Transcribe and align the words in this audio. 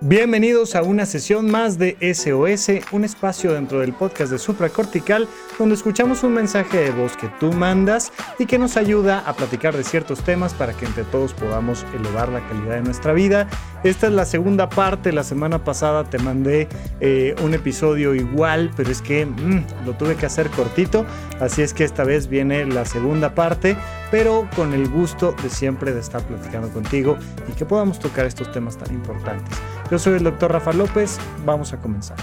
Bienvenidos 0.00 0.76
a 0.76 0.84
una 0.84 1.06
sesión 1.06 1.50
más 1.50 1.76
de 1.76 1.96
SOS, 2.14 2.84
un 2.92 3.02
espacio 3.02 3.52
dentro 3.52 3.80
del 3.80 3.92
podcast 3.92 4.30
de 4.30 4.38
Supracortical 4.38 5.26
donde 5.58 5.74
escuchamos 5.74 6.22
un 6.22 6.34
mensaje 6.34 6.78
de 6.78 6.90
voz 6.92 7.16
que 7.16 7.26
tú 7.40 7.52
mandas 7.52 8.12
y 8.38 8.46
que 8.46 8.58
nos 8.58 8.76
ayuda 8.76 9.24
a 9.26 9.34
platicar 9.34 9.76
de 9.76 9.82
ciertos 9.82 10.22
temas 10.22 10.54
para 10.54 10.72
que 10.72 10.86
entre 10.86 11.02
todos 11.02 11.34
podamos 11.34 11.84
elevar 11.96 12.28
la 12.28 12.46
calidad 12.46 12.76
de 12.76 12.82
nuestra 12.82 13.12
vida. 13.12 13.48
Esta 13.82 14.06
es 14.06 14.12
la 14.12 14.24
segunda 14.24 14.68
parte, 14.68 15.12
la 15.12 15.24
semana 15.24 15.64
pasada 15.64 16.04
te 16.04 16.18
mandé 16.18 16.68
eh, 17.00 17.34
un 17.42 17.54
episodio 17.54 18.14
igual, 18.14 18.70
pero 18.76 18.90
es 18.90 19.02
que 19.02 19.26
mm, 19.26 19.84
lo 19.84 19.94
tuve 19.94 20.14
que 20.14 20.26
hacer 20.26 20.48
cortito, 20.50 21.04
así 21.40 21.62
es 21.62 21.74
que 21.74 21.82
esta 21.82 22.04
vez 22.04 22.28
viene 22.28 22.64
la 22.66 22.84
segunda 22.84 23.34
parte, 23.34 23.76
pero 24.12 24.48
con 24.54 24.74
el 24.74 24.88
gusto 24.88 25.34
de 25.42 25.50
siempre 25.50 25.92
de 25.92 26.00
estar 26.00 26.22
platicando 26.22 26.68
contigo 26.68 27.16
y 27.48 27.52
que 27.52 27.64
podamos 27.64 27.98
tocar 27.98 28.26
estos 28.26 28.52
temas 28.52 28.78
tan 28.78 28.94
importantes. 28.94 29.58
Yo 29.90 29.98
soy 29.98 30.18
el 30.18 30.24
doctor 30.24 30.52
Rafa 30.52 30.74
López, 30.74 31.18
vamos 31.46 31.72
a 31.72 31.80
comenzar. 31.80 32.18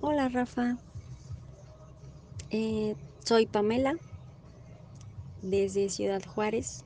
Hola 0.00 0.28
Rafa, 0.28 0.78
eh, 2.50 2.96
soy 3.22 3.46
Pamela 3.46 3.94
desde 5.42 5.90
Ciudad 5.90 6.22
Juárez. 6.26 6.84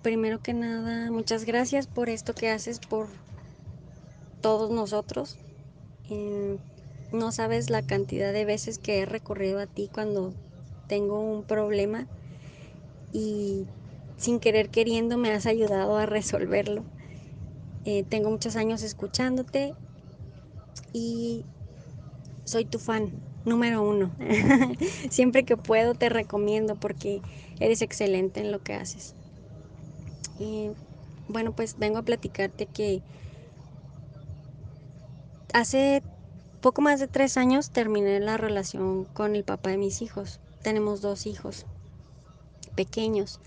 Primero 0.00 0.40
que 0.40 0.54
nada, 0.54 1.10
muchas 1.10 1.44
gracias 1.44 1.86
por 1.86 2.08
esto 2.08 2.32
que 2.32 2.48
haces 2.48 2.78
por 2.78 3.08
todos 4.40 4.70
nosotros. 4.70 5.36
Eh, 6.08 6.56
no 7.12 7.30
sabes 7.30 7.68
la 7.68 7.82
cantidad 7.82 8.32
de 8.32 8.46
veces 8.46 8.78
que 8.78 9.00
he 9.00 9.04
recurrido 9.04 9.60
a 9.60 9.66
ti 9.66 9.90
cuando 9.92 10.32
tengo 10.88 11.20
un 11.20 11.44
problema 11.44 12.06
y 13.12 13.66
sin 14.16 14.40
querer 14.40 14.70
queriendo 14.70 15.16
me 15.18 15.30
has 15.30 15.46
ayudado 15.46 15.96
a 15.96 16.06
resolverlo. 16.06 16.84
Eh, 17.84 18.04
tengo 18.08 18.30
muchos 18.30 18.56
años 18.56 18.82
escuchándote 18.82 19.74
y 20.92 21.44
soy 22.44 22.64
tu 22.64 22.78
fan 22.78 23.10
número 23.44 23.82
uno. 23.82 24.10
Siempre 25.10 25.44
que 25.44 25.56
puedo 25.56 25.94
te 25.94 26.08
recomiendo 26.08 26.76
porque 26.76 27.20
eres 27.58 27.82
excelente 27.82 28.40
en 28.40 28.52
lo 28.52 28.62
que 28.62 28.74
haces. 28.74 29.14
Bueno, 31.28 31.52
pues 31.52 31.78
vengo 31.78 31.98
a 31.98 32.02
platicarte 32.02 32.66
que 32.66 33.02
hace 35.52 36.02
poco 36.60 36.82
más 36.82 37.00
de 37.00 37.08
tres 37.08 37.36
años 37.36 37.70
terminé 37.70 38.18
la 38.20 38.36
relación 38.36 39.04
con 39.04 39.36
el 39.36 39.44
papá 39.44 39.70
de 39.70 39.78
mis 39.78 40.02
hijos. 40.02 40.40
Tenemos 40.62 41.00
dos 41.00 41.26
hijos 41.26 41.66
pequeños. 42.74 43.40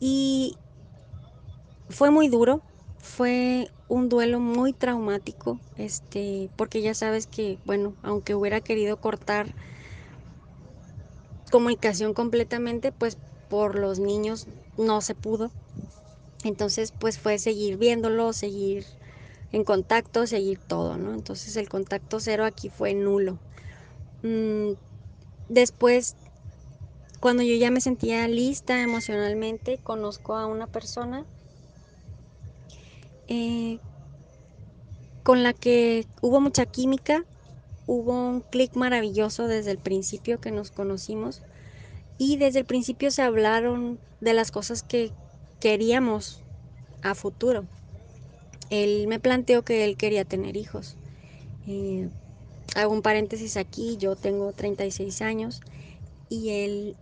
Y 0.00 0.56
fue 1.88 2.10
muy 2.10 2.28
duro, 2.28 2.62
fue 2.98 3.68
un 3.88 4.08
duelo 4.08 4.40
muy 4.40 4.72
traumático, 4.72 5.60
este, 5.76 6.50
porque 6.56 6.82
ya 6.82 6.94
sabes 6.94 7.26
que, 7.26 7.58
bueno, 7.64 7.96
aunque 8.02 8.34
hubiera 8.34 8.60
querido 8.60 8.96
cortar 8.96 9.54
comunicación 11.50 12.14
completamente, 12.14 12.92
pues 12.92 13.18
por 13.48 13.78
los 13.78 13.98
niños 13.98 14.46
no 14.76 15.00
se 15.00 15.14
pudo. 15.14 15.50
Entonces, 16.44 16.92
pues 16.98 17.18
fue 17.18 17.38
seguir 17.38 17.76
viéndolo, 17.76 18.32
seguir 18.32 18.86
en 19.52 19.64
contacto, 19.64 20.26
seguir 20.26 20.60
todo, 20.66 20.96
¿no? 20.96 21.14
Entonces 21.14 21.56
el 21.56 21.68
contacto 21.68 22.20
cero 22.20 22.44
aquí 22.44 22.70
fue 22.70 22.94
nulo. 22.94 23.38
Mm, 24.22 24.72
después 25.48 26.16
cuando 27.20 27.42
yo 27.42 27.54
ya 27.54 27.70
me 27.70 27.80
sentía 27.80 28.26
lista 28.28 28.80
emocionalmente, 28.82 29.78
conozco 29.78 30.34
a 30.34 30.46
una 30.46 30.66
persona 30.66 31.26
eh, 33.28 33.78
con 35.22 35.42
la 35.42 35.52
que 35.52 36.06
hubo 36.22 36.40
mucha 36.40 36.66
química, 36.66 37.24
hubo 37.86 38.12
un 38.12 38.40
clic 38.40 38.74
maravilloso 38.74 39.46
desde 39.46 39.70
el 39.70 39.78
principio 39.78 40.40
que 40.40 40.50
nos 40.50 40.70
conocimos 40.70 41.42
y 42.18 42.38
desde 42.38 42.60
el 42.60 42.64
principio 42.64 43.10
se 43.10 43.22
hablaron 43.22 44.00
de 44.20 44.32
las 44.32 44.50
cosas 44.50 44.82
que 44.82 45.12
queríamos 45.60 46.42
a 47.02 47.14
futuro. 47.14 47.64
Él 48.70 49.06
me 49.08 49.20
planteó 49.20 49.62
que 49.62 49.84
él 49.84 49.96
quería 49.96 50.24
tener 50.24 50.56
hijos. 50.56 50.96
Eh, 51.66 52.08
hago 52.74 52.92
un 52.92 53.02
paréntesis 53.02 53.56
aquí, 53.56 53.96
yo 53.98 54.16
tengo 54.16 54.52
36 54.52 55.22
años 55.22 55.60
y 56.28 56.50
él 56.50 56.96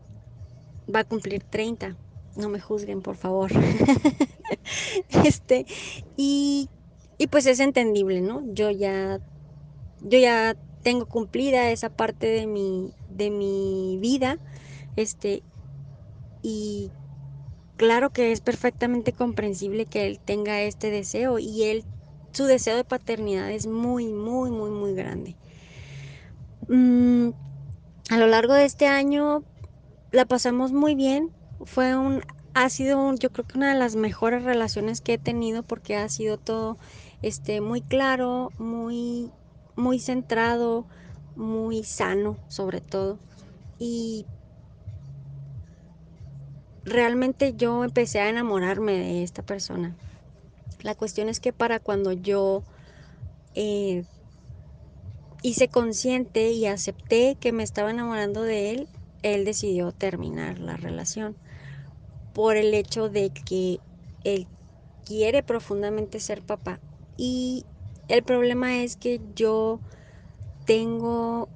va 0.95 1.01
a 1.01 1.05
cumplir 1.05 1.43
30. 1.43 1.97
No 2.37 2.49
me 2.49 2.61
juzguen, 2.61 3.03
por 3.03 3.17
favor. 3.17 3.51
este, 5.25 5.67
y, 6.17 6.69
y 7.19 7.27
pues 7.27 7.47
es 7.47 7.61
entendible, 7.61 8.21
¿no? 8.21 8.43
Yo 8.53 8.71
ya, 8.71 9.21
yo 10.01 10.19
ya 10.19 10.57
tengo 10.83 11.07
cumplida 11.07 11.71
esa 11.71 11.91
parte 11.91 12.27
de 12.27 12.47
mi, 12.47 12.93
de 13.11 13.31
mi 13.31 13.99
vida. 14.01 14.39
Este, 14.97 15.43
y 16.43 16.91
claro 17.77 18.11
que 18.11 18.33
es 18.33 18.41
perfectamente 18.41 19.13
comprensible 19.13 19.87
que 19.87 20.07
él 20.07 20.21
tenga 20.21 20.63
este 20.63 20.91
deseo 20.91 21.39
y 21.39 21.65
él, 21.65 21.85
su 22.33 22.45
deseo 22.45 22.77
de 22.77 22.85
paternidad 22.85 23.51
es 23.51 23.67
muy, 23.67 24.13
muy, 24.13 24.51
muy, 24.51 24.71
muy 24.71 24.95
grande. 24.95 25.37
Mm, 26.69 27.31
a 28.11 28.17
lo 28.17 28.27
largo 28.27 28.55
de 28.55 28.65
este 28.65 28.87
año 28.87 29.43
la 30.13 30.25
pasamos 30.25 30.73
muy 30.73 30.95
bien. 30.95 31.31
Fue 31.65 31.97
un, 31.97 32.23
ha 32.55 32.69
sido 32.71 33.15
yo 33.15 33.31
creo 33.31 33.47
que 33.47 33.59
una 33.59 33.73
de 33.73 33.79
las 33.79 33.97
mejores 33.97 34.45
relaciones 34.45 35.01
que 35.01 35.15
he 35.15 35.19
tenido 35.19 35.63
porque 35.63 35.97
ha 35.97 36.09
sido 36.09 36.39
todo 36.39 36.79
este, 37.23 37.61
muy 37.61 37.83
claro, 37.83 38.53
muy, 38.59 39.31
muy 39.77 39.99
centrado, 39.99 40.87
muy 41.37 41.85
sano 41.85 42.37
sobre 42.49 42.81
todo. 42.81 43.19
Y 43.79 44.27
realmente 46.85 47.55
yo 47.55 47.85
empecé 47.85 48.21
a 48.21 48.29
enamorarme 48.29 48.93
de 48.93 49.23
esta 49.23 49.43
persona. 49.43 49.95
La 50.83 50.95
cuestión 50.95 51.29
es 51.29 51.41
que 51.41 51.53
para 51.53 51.81
cuando 51.81 52.13
yo 52.13 52.63
eh, 53.55 54.05
hice 55.43 55.69
consciente 55.69 56.53
y 56.53 56.67
acepté 56.67 57.37
que 57.39 57.53
me 57.53 57.63
estaba 57.63 57.91
enamorando 57.91 58.43
de 58.43 58.71
él, 58.71 58.89
él 59.23 59.45
decidió 59.45 59.93
terminar 59.93 60.59
la 60.59 60.77
relación 60.77 61.37
por 62.33 62.57
el 62.57 62.75
hecho 62.75 63.09
de 63.09 63.31
que 63.31 63.81
él 64.25 64.47
quiere 65.05 65.43
profundamente 65.43 66.21
ser 66.21 66.43
papá. 66.43 66.81
Y 67.17 67.65
el 68.09 68.23
problema 68.23 68.83
es 68.83 68.97
que 68.97 69.21
yo 69.35 69.81
tengo 70.67 71.49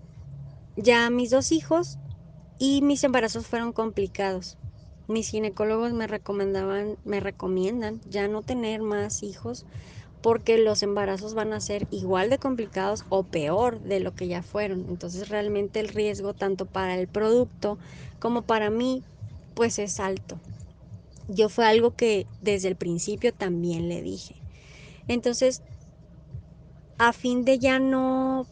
ya 0.76 1.10
mis 1.10 1.30
dos 1.30 1.52
hijos 1.52 1.98
y 2.58 2.82
mis 2.82 3.04
embarazos 3.04 3.46
fueron 3.46 3.72
complicados. 3.72 4.56
Mis 5.06 5.28
ginecólogos 5.28 5.92
me 5.92 6.06
recomendaban, 6.06 6.98
me 7.04 7.20
recomiendan 7.20 8.00
ya 8.08 8.28
no 8.28 8.42
tener 8.42 8.82
más 8.82 9.22
hijos 9.22 9.66
porque 10.22 10.56
los 10.56 10.82
embarazos 10.82 11.34
van 11.34 11.52
a 11.52 11.60
ser 11.60 11.86
igual 11.90 12.30
de 12.30 12.38
complicados 12.38 13.04
o 13.08 13.24
peor 13.24 13.80
de 13.80 14.00
lo 14.00 14.14
que 14.14 14.28
ya 14.28 14.42
fueron. 14.42 14.86
Entonces 14.88 15.28
realmente 15.28 15.80
el 15.80 15.88
riesgo 15.88 16.32
tanto 16.32 16.66
para 16.66 16.96
el 16.96 17.08
producto 17.08 17.76
como 18.20 18.42
para 18.42 18.70
mí 18.70 19.02
pues 19.54 19.78
es 19.78 20.00
alto. 20.00 20.38
Yo 21.28 21.48
fue 21.48 21.66
algo 21.66 21.94
que 21.94 22.26
desde 22.40 22.68
el 22.68 22.76
principio 22.76 23.32
también 23.32 23.88
le 23.88 24.02
dije. 24.02 24.36
Entonces, 25.08 25.62
a 26.98 27.12
fin 27.12 27.44
de 27.44 27.58
ya 27.58 27.78
no 27.78 28.46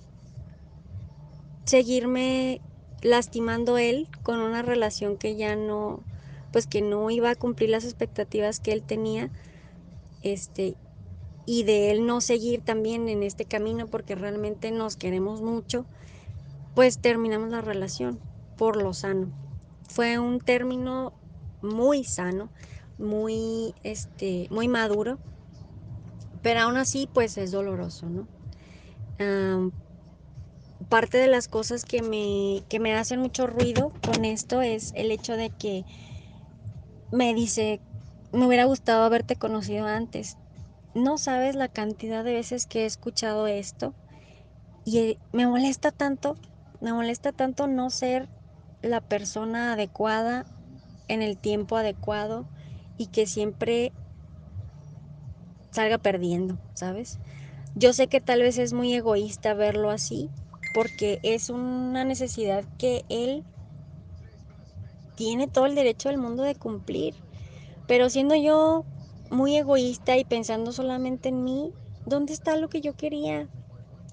seguirme 1.65 2.61
lastimando 3.03 3.79
él 3.79 4.09
con 4.23 4.41
una 4.41 4.63
relación 4.63 5.17
que 5.17 5.37
ya 5.37 5.57
no, 5.57 6.01
pues 6.53 6.67
que 6.67 6.83
no 6.83 7.11
iba 7.11 7.31
a 7.31 7.37
cumplir 7.37 7.71
las 7.71 7.85
expectativas 7.85 8.61
que 8.61 8.73
él 8.73 8.83
tenía, 8.83 9.31
este, 10.23 10.75
y 11.47 11.65
de 11.65 11.91
él 11.91 12.07
no 12.07 12.21
seguir 12.21 12.63
también 12.63 13.09
en 13.09 13.23
este 13.23 13.45
camino 13.45 13.87
porque 13.87 14.15
realmente 14.15 14.71
nos 14.71 14.97
queremos 14.97 15.43
mucho, 15.43 15.87
pues 16.75 16.99
terminamos 16.99 17.51
la 17.51 17.61
relación 17.61 18.21
por 18.57 18.77
lo 18.77 18.93
sano. 18.93 19.31
Fue 19.89 20.19
un 20.19 20.39
término 20.39 21.13
muy 21.63 22.05
sano, 22.05 22.51
muy, 22.99 23.75
este, 23.83 24.49
muy 24.51 24.69
maduro, 24.69 25.19
pero 26.43 26.61
aún 26.61 26.77
así 26.77 27.09
pues 27.13 27.37
es 27.39 27.51
doloroso, 27.51 28.07
¿no? 28.07 28.27
parte 30.89 31.19
de 31.19 31.29
las 31.29 31.47
cosas 31.47 31.85
que 31.85 32.03
me, 32.03 32.63
que 32.69 32.81
me 32.81 32.95
hacen 32.95 33.21
mucho 33.21 33.47
ruido 33.47 33.93
con 34.03 34.25
esto 34.25 34.63
es 34.63 34.93
el 34.97 35.11
hecho 35.11 35.37
de 35.37 35.51
que 35.51 35.85
me 37.13 37.35
dice, 37.35 37.81
me 38.33 38.47
hubiera 38.47 38.65
gustado 38.65 39.05
haberte 39.05 39.37
conocido 39.37 39.87
antes. 39.87 40.37
No 40.95 41.19
sabes 41.19 41.55
la 41.55 41.69
cantidad 41.69 42.25
de 42.25 42.33
veces 42.35 42.67
que 42.67 42.83
he 42.83 42.87
escuchado 42.87 43.47
esto 43.47 43.95
y 44.85 44.99
eh, 44.99 45.21
me 45.33 45.47
molesta 45.47 45.93
tanto, 45.93 46.39
me 46.81 46.93
molesta 46.93 47.33
tanto 47.33 47.67
no 47.67 47.91
ser 47.91 48.29
la 48.83 49.01
persona 49.01 49.75
adecuada 49.75 50.47
en 51.09 51.23
el 51.23 51.39
tiempo 51.39 51.77
adecuado 51.77 52.47
y 52.97 53.09
que 53.09 53.27
siempre 53.27 53.93
salga 55.73 55.99
perdiendo, 55.99 56.59
¿sabes? 56.75 57.19
Yo 57.75 57.93
sé 57.93 58.09
que 58.09 58.21
tal 58.21 58.43
vez 58.43 58.59
es 58.59 58.73
muy 58.73 58.95
egoísta 58.95 59.55
verlo 59.55 59.91
así, 59.91 60.31
porque 60.75 61.21
es 61.23 61.51
una 61.51 62.05
necesidad 62.05 62.65
que 62.79 63.05
él 63.09 63.45
tiene 65.15 65.49
todo 65.49 65.67
el 65.67 65.75
derecho 65.75 66.09
del 66.09 66.19
mundo 66.19 66.43
de 66.43 66.55
cumplir. 66.57 67.15
Pero 67.87 68.11
siendo 68.11 68.35
yo 68.37 68.87
muy 69.31 69.57
egoísta 69.57 70.17
y 70.17 70.25
pensando 70.25 70.73
solamente 70.73 71.29
en 71.31 71.45
mí, 71.45 71.73
¿dónde 72.05 72.33
está 72.33 72.57
lo 72.57 72.69
que 72.69 72.81
yo 72.81 72.95
quería? 72.95 73.49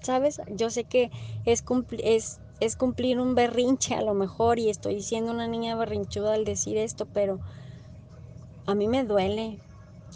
¿Sabes? 0.02 0.40
Yo 0.56 0.70
sé 0.70 0.84
que 0.84 1.10
es, 1.44 1.64
es, 2.02 2.40
es 2.60 2.76
cumplir 2.76 3.18
un 3.18 3.34
berrinche 3.34 3.94
a 3.94 4.02
lo 4.02 4.14
mejor 4.14 4.58
y 4.58 4.70
estoy 4.70 5.02
siendo 5.02 5.32
una 5.32 5.48
niña 5.48 5.76
berrinchuda 5.76 6.34
al 6.34 6.44
decir 6.44 6.78
esto, 6.78 7.06
pero 7.12 7.40
a 8.66 8.74
mí 8.74 8.86
me 8.86 9.04
duele. 9.04 9.58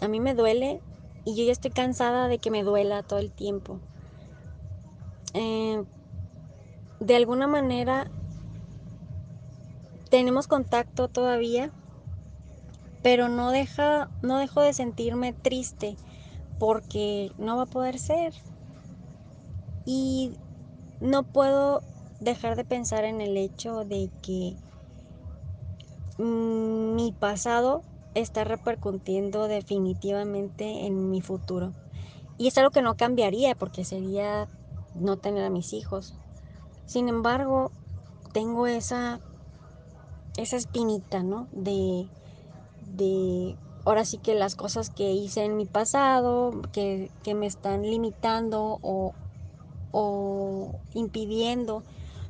A 0.01 0.07
mí 0.07 0.19
me 0.19 0.33
duele 0.33 0.81
y 1.25 1.35
yo 1.35 1.45
ya 1.45 1.51
estoy 1.51 1.71
cansada 1.71 2.27
de 2.27 2.39
que 2.39 2.51
me 2.51 2.63
duela 2.63 3.03
todo 3.03 3.19
el 3.19 3.31
tiempo. 3.31 3.79
Eh, 5.33 5.83
de 6.99 7.15
alguna 7.15 7.47
manera 7.47 8.07
tenemos 10.09 10.47
contacto 10.47 11.07
todavía, 11.07 11.71
pero 13.03 13.27
no 13.27 13.51
deja, 13.51 14.09
no 14.21 14.37
dejo 14.39 14.61
de 14.61 14.73
sentirme 14.73 15.33
triste 15.33 15.97
porque 16.57 17.31
no 17.37 17.57
va 17.57 17.63
a 17.63 17.67
poder 17.67 17.99
ser. 17.99 18.33
Y 19.85 20.31
no 21.01 21.23
puedo 21.23 21.81
dejar 22.21 22.55
de 22.55 22.63
pensar 22.63 23.03
en 23.03 23.19
el 23.19 23.35
hecho 23.35 23.83
de 23.83 24.09
que 24.21 24.55
mi 26.17 27.11
pasado 27.11 27.83
está 28.15 28.45
repercutiendo 28.45 29.49
definitivamente 29.49 30.85
en 30.85 31.09
mi 31.09 31.19
futuro. 31.19 31.73
Y 32.37 32.47
es 32.47 32.57
algo 32.57 32.71
que 32.71 32.81
no 32.81 32.95
cambiaría 32.95 33.55
porque 33.55 33.83
sería 33.83 34.47
no 34.95 35.17
tener 35.17 35.43
a 35.43 35.49
mis 35.49 35.73
hijos. 35.73 36.13
Sin 36.85 37.09
embargo, 37.09 37.71
tengo 38.31 38.67
esa, 38.67 39.19
esa 40.37 40.55
espinita, 40.55 41.23
¿no? 41.23 41.47
De, 41.51 42.07
de, 42.93 43.57
ahora 43.85 44.05
sí 44.05 44.17
que 44.17 44.35
las 44.35 44.55
cosas 44.55 44.89
que 44.89 45.11
hice 45.11 45.43
en 45.43 45.57
mi 45.57 45.65
pasado, 45.65 46.51
que, 46.71 47.11
que 47.23 47.35
me 47.35 47.47
están 47.47 47.81
limitando 47.81 48.79
o, 48.81 49.13
o 49.91 50.79
impidiendo 50.93 51.83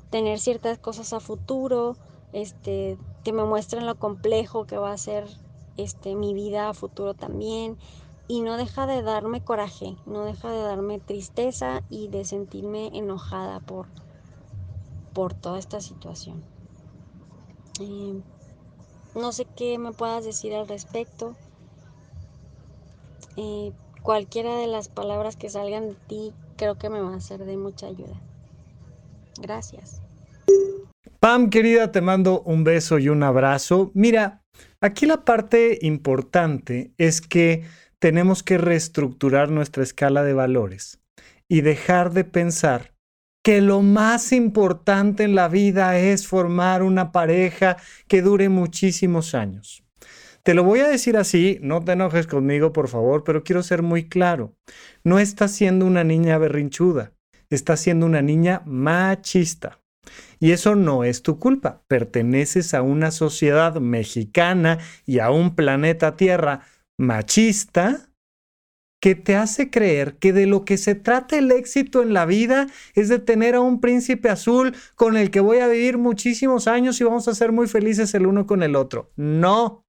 tener 0.10 0.40
ciertas 0.40 0.80
cosas 0.80 1.14
a 1.14 1.20
futuro, 1.20 1.98
este, 2.32 2.98
que 3.24 3.34
me 3.34 3.46
muestran 3.46 3.86
lo 3.86 3.96
complejo 3.96 4.66
que 4.66 4.78
va 4.78 4.92
a 4.92 4.98
ser 4.98 5.26
este, 5.78 6.16
mi 6.16 6.34
vida 6.34 6.70
a 6.70 6.74
futuro 6.74 7.14
también. 7.14 7.78
Y 8.28 8.42
no 8.42 8.56
deja 8.56 8.88
de 8.88 9.02
darme 9.02 9.42
coraje, 9.42 9.98
no 10.06 10.24
deja 10.24 10.50
de 10.50 10.62
darme 10.62 11.00
tristeza 11.00 11.84
y 11.90 12.08
de 12.08 12.24
sentirme 12.24 12.88
enojada 12.94 13.60
por, 13.60 13.88
por 15.14 15.34
toda 15.34 15.60
esta 15.60 15.82
situación. 15.82 16.42
Eh, 17.82 18.22
no 19.16 19.32
sé 19.32 19.46
qué 19.56 19.78
me 19.78 19.92
puedas 19.92 20.26
decir 20.26 20.54
al 20.54 20.68
respecto. 20.68 21.36
Eh, 23.38 23.72
cualquiera 24.02 24.58
de 24.58 24.68
las 24.68 24.90
palabras 24.90 25.36
que 25.36 25.50
salgan 25.50 25.90
de 25.90 25.96
ti 26.08 26.34
creo 26.58 26.76
que 26.76 26.90
me 26.90 27.02
va 27.02 27.16
a 27.16 27.20
ser 27.20 27.46
de 27.46 27.58
mucha 27.58 27.88
ayuda. 27.88 28.22
Gracias. 29.42 30.02
Pam, 31.20 31.50
querida, 31.50 31.92
te 31.92 32.02
mando 32.02 32.42
un 32.42 32.64
beso 32.64 33.00
y 33.00 33.10
un 33.10 33.24
abrazo. 33.24 33.92
Mira, 33.94 34.44
aquí 34.82 35.06
la 35.06 35.24
parte 35.24 35.80
importante 35.82 36.94
es 36.98 37.22
que 37.22 37.64
tenemos 38.00 38.44
que 38.44 38.58
reestructurar 38.58 39.50
nuestra 39.50 39.84
escala 39.84 40.24
de 40.24 40.34
valores 40.34 41.00
y 41.48 41.62
dejar 41.62 42.12
de 42.12 42.26
pensar 42.26 42.93
que 43.44 43.62
lo 43.62 43.82
más 43.82 44.32
importante 44.32 45.24
en 45.24 45.36
la 45.36 45.50
vida 45.50 46.00
es 46.00 46.26
formar 46.26 46.82
una 46.82 47.12
pareja 47.12 47.78
que 48.08 48.22
dure 48.22 48.48
muchísimos 48.50 49.36
años. 49.36 49.84
Te 50.44 50.54
lo 50.54 50.64
voy 50.64 50.80
a 50.80 50.88
decir 50.88 51.18
así, 51.18 51.60
no 51.62 51.82
te 51.82 51.94
enojes 51.94 52.28
conmigo, 52.28 52.74
por 52.74 52.88
favor, 52.88 53.24
pero 53.24 53.44
quiero 53.44 53.62
ser 53.64 53.82
muy 53.82 54.08
claro. 54.08 54.56
No 55.04 55.20
estás 55.20 55.52
siendo 55.52 55.86
una 55.86 56.04
niña 56.04 56.38
berrinchuda, 56.38 57.14
estás 57.50 57.82
siendo 57.82 58.06
una 58.06 58.22
niña 58.22 58.62
machista. 58.66 59.80
Y 60.40 60.52
eso 60.52 60.76
no 60.76 61.04
es 61.04 61.22
tu 61.22 61.40
culpa. 61.40 61.84
Perteneces 61.88 62.74
a 62.74 62.82
una 62.82 63.12
sociedad 63.12 63.76
mexicana 63.76 64.80
y 65.06 65.20
a 65.20 65.32
un 65.32 65.56
planeta 65.56 66.18
Tierra 66.18 66.62
machista 66.98 68.10
que 69.04 69.16
te 69.16 69.36
hace 69.36 69.70
creer 69.70 70.16
que 70.16 70.32
de 70.32 70.46
lo 70.46 70.64
que 70.64 70.78
se 70.78 70.96
trata 70.96 71.38
el 71.38 71.52
éxito 71.52 72.02
en 72.02 72.14
la 72.14 72.26
vida 72.26 72.68
es 72.96 73.10
de 73.10 73.20
tener 73.20 73.54
a 73.54 73.60
un 73.60 73.82
príncipe 73.82 74.30
azul 74.30 74.74
con 74.96 75.18
el 75.18 75.30
que 75.30 75.42
voy 75.42 75.58
a 75.58 75.68
vivir 75.68 75.98
muchísimos 75.98 76.68
años 76.68 77.02
y 77.02 77.04
vamos 77.04 77.28
a 77.28 77.36
ser 77.36 77.52
muy 77.52 77.68
felices 77.68 78.14
el 78.14 78.26
uno 78.26 78.48
con 78.48 78.64
el 78.64 78.78
otro. 78.78 79.12
No, 79.18 79.86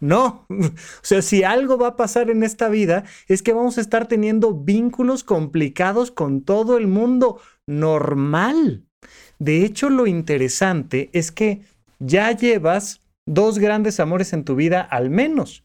no. 0.00 0.48
O 0.50 1.02
sea, 1.02 1.22
si 1.22 1.44
algo 1.44 1.78
va 1.78 1.90
a 1.90 1.96
pasar 1.96 2.28
en 2.28 2.42
esta 2.42 2.68
vida 2.68 3.04
es 3.28 3.40
que 3.40 3.52
vamos 3.52 3.78
a 3.78 3.82
estar 3.82 4.08
teniendo 4.08 4.52
vínculos 4.52 5.22
complicados 5.22 6.10
con 6.10 6.42
todo 6.42 6.76
el 6.76 6.88
mundo 6.88 7.38
normal. 7.68 8.84
De 9.38 9.64
hecho, 9.64 9.90
lo 9.90 10.08
interesante 10.08 11.08
es 11.12 11.30
que 11.30 11.60
ya 12.00 12.32
llevas 12.32 13.00
dos 13.26 13.60
grandes 13.60 14.00
amores 14.00 14.32
en 14.32 14.42
tu 14.42 14.56
vida 14.56 14.80
al 14.80 15.08
menos. 15.08 15.62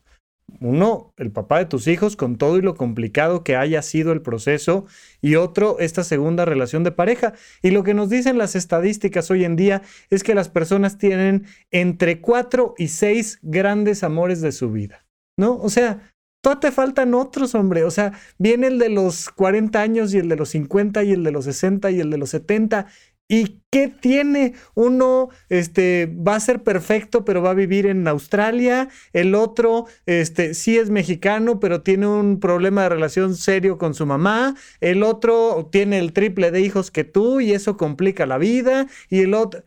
Uno, 0.60 1.14
el 1.18 1.32
papá 1.32 1.60
de 1.60 1.66
tus 1.66 1.88
hijos, 1.88 2.16
con 2.16 2.38
todo 2.38 2.58
y 2.58 2.62
lo 2.62 2.76
complicado 2.76 3.44
que 3.44 3.56
haya 3.56 3.82
sido 3.82 4.12
el 4.12 4.22
proceso, 4.22 4.86
y 5.22 5.36
otro, 5.36 5.80
esta 5.80 6.04
segunda 6.04 6.46
relación 6.46 6.84
de 6.84 6.92
pareja. 6.92 7.34
Y 7.62 7.72
lo 7.72 7.84
que 7.84 7.94
nos 7.94 8.10
dicen 8.10 8.38
las 8.38 8.56
estadísticas 8.56 9.32
hoy 9.32 9.46
en 9.46 9.56
día 9.56 9.82
es 10.10 10.24
que 10.24 10.36
las 10.36 10.50
personas 10.50 10.98
tienen 10.98 11.46
entre 11.72 12.22
cuatro 12.22 12.76
y 12.78 12.90
seis 12.90 13.40
grandes 13.42 14.04
amores 14.04 14.42
de 14.42 14.52
su 14.52 14.72
vida, 14.72 15.06
¿no? 15.38 15.58
O 15.58 15.70
sea, 15.70 16.12
todavía 16.42 16.60
te 16.60 16.72
faltan 16.72 17.14
otros, 17.14 17.56
hombre. 17.56 17.84
O 17.84 17.92
sea, 17.92 18.14
viene 18.38 18.68
el 18.68 18.80
de 18.80 18.90
los 18.90 19.30
40 19.30 19.82
años 19.82 20.14
y 20.14 20.18
el 20.18 20.30
de 20.30 20.36
los 20.36 20.50
50 20.50 21.04
y 21.04 21.12
el 21.12 21.24
de 21.24 21.32
los 21.32 21.46
60 21.46 21.92
y 21.92 22.00
el 22.00 22.10
de 22.10 22.18
los 22.18 22.32
70 22.32 22.88
¿Y 23.32 23.62
qué 23.72 23.88
tiene? 23.88 24.56
Uno 24.76 25.30
este, 25.48 26.06
va 26.08 26.36
a 26.36 26.40
ser 26.42 26.64
perfecto, 26.64 27.24
pero 27.24 27.42
va 27.42 27.52
a 27.52 27.54
vivir 27.54 27.86
en 27.86 28.06
Australia. 28.10 28.90
El 29.14 29.36
otro 29.36 29.86
este, 30.06 30.54
sí 30.54 30.78
es 30.78 30.90
mexicano, 30.90 31.62
pero 31.62 31.82
tiene 31.82 32.08
un 32.08 32.42
problema 32.42 32.84
de 32.84 32.90
relación 32.90 33.38
serio 33.38 33.78
con 33.78 33.94
su 33.94 34.06
mamá. 34.06 34.58
El 34.82 35.02
otro 35.02 35.70
tiene 35.72 36.00
el 36.00 36.12
triple 36.12 36.52
de 36.52 36.60
hijos 36.60 36.92
que 36.92 37.06
tú 37.06 37.40
y 37.40 37.54
eso 37.54 37.78
complica 37.78 38.26
la 38.26 38.38
vida. 38.38 38.88
Y 39.10 39.22
el 39.22 39.34
otro... 39.34 39.64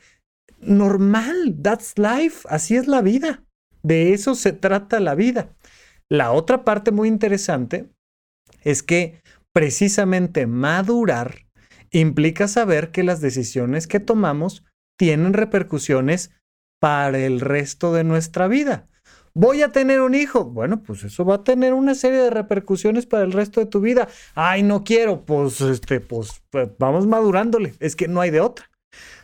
Normal, 0.60 1.56
that's 1.62 1.94
life, 1.96 2.46
así 2.50 2.76
es 2.76 2.86
la 2.86 3.00
vida. 3.00 3.44
De 3.82 4.12
eso 4.12 4.34
se 4.34 4.52
trata 4.52 5.00
la 5.00 5.14
vida. 5.14 5.56
La 6.10 6.32
otra 6.32 6.64
parte 6.64 6.90
muy 6.90 7.08
interesante 7.08 7.88
es 8.62 8.82
que 8.82 9.22
precisamente 9.54 10.46
madurar 10.46 11.43
implica 12.00 12.48
saber 12.48 12.90
que 12.90 13.02
las 13.02 13.20
decisiones 13.20 13.86
que 13.86 14.00
tomamos 14.00 14.64
tienen 14.98 15.32
repercusiones 15.32 16.30
para 16.80 17.18
el 17.18 17.40
resto 17.40 17.92
de 17.92 18.04
nuestra 18.04 18.48
vida. 18.48 18.88
Voy 19.36 19.62
a 19.62 19.72
tener 19.72 20.00
un 20.00 20.14
hijo. 20.14 20.44
Bueno, 20.44 20.82
pues 20.82 21.02
eso 21.02 21.24
va 21.24 21.36
a 21.36 21.44
tener 21.44 21.72
una 21.72 21.94
serie 21.94 22.20
de 22.20 22.30
repercusiones 22.30 23.06
para 23.06 23.24
el 23.24 23.32
resto 23.32 23.60
de 23.60 23.66
tu 23.66 23.80
vida. 23.80 24.08
Ay, 24.34 24.62
no 24.62 24.84
quiero. 24.84 25.24
Pues, 25.24 25.60
este, 25.60 26.00
pues, 26.00 26.42
pues 26.50 26.68
vamos 26.78 27.06
madurándole. 27.06 27.74
Es 27.80 27.96
que 27.96 28.06
no 28.06 28.20
hay 28.20 28.30
de 28.30 28.40
otra. 28.40 28.70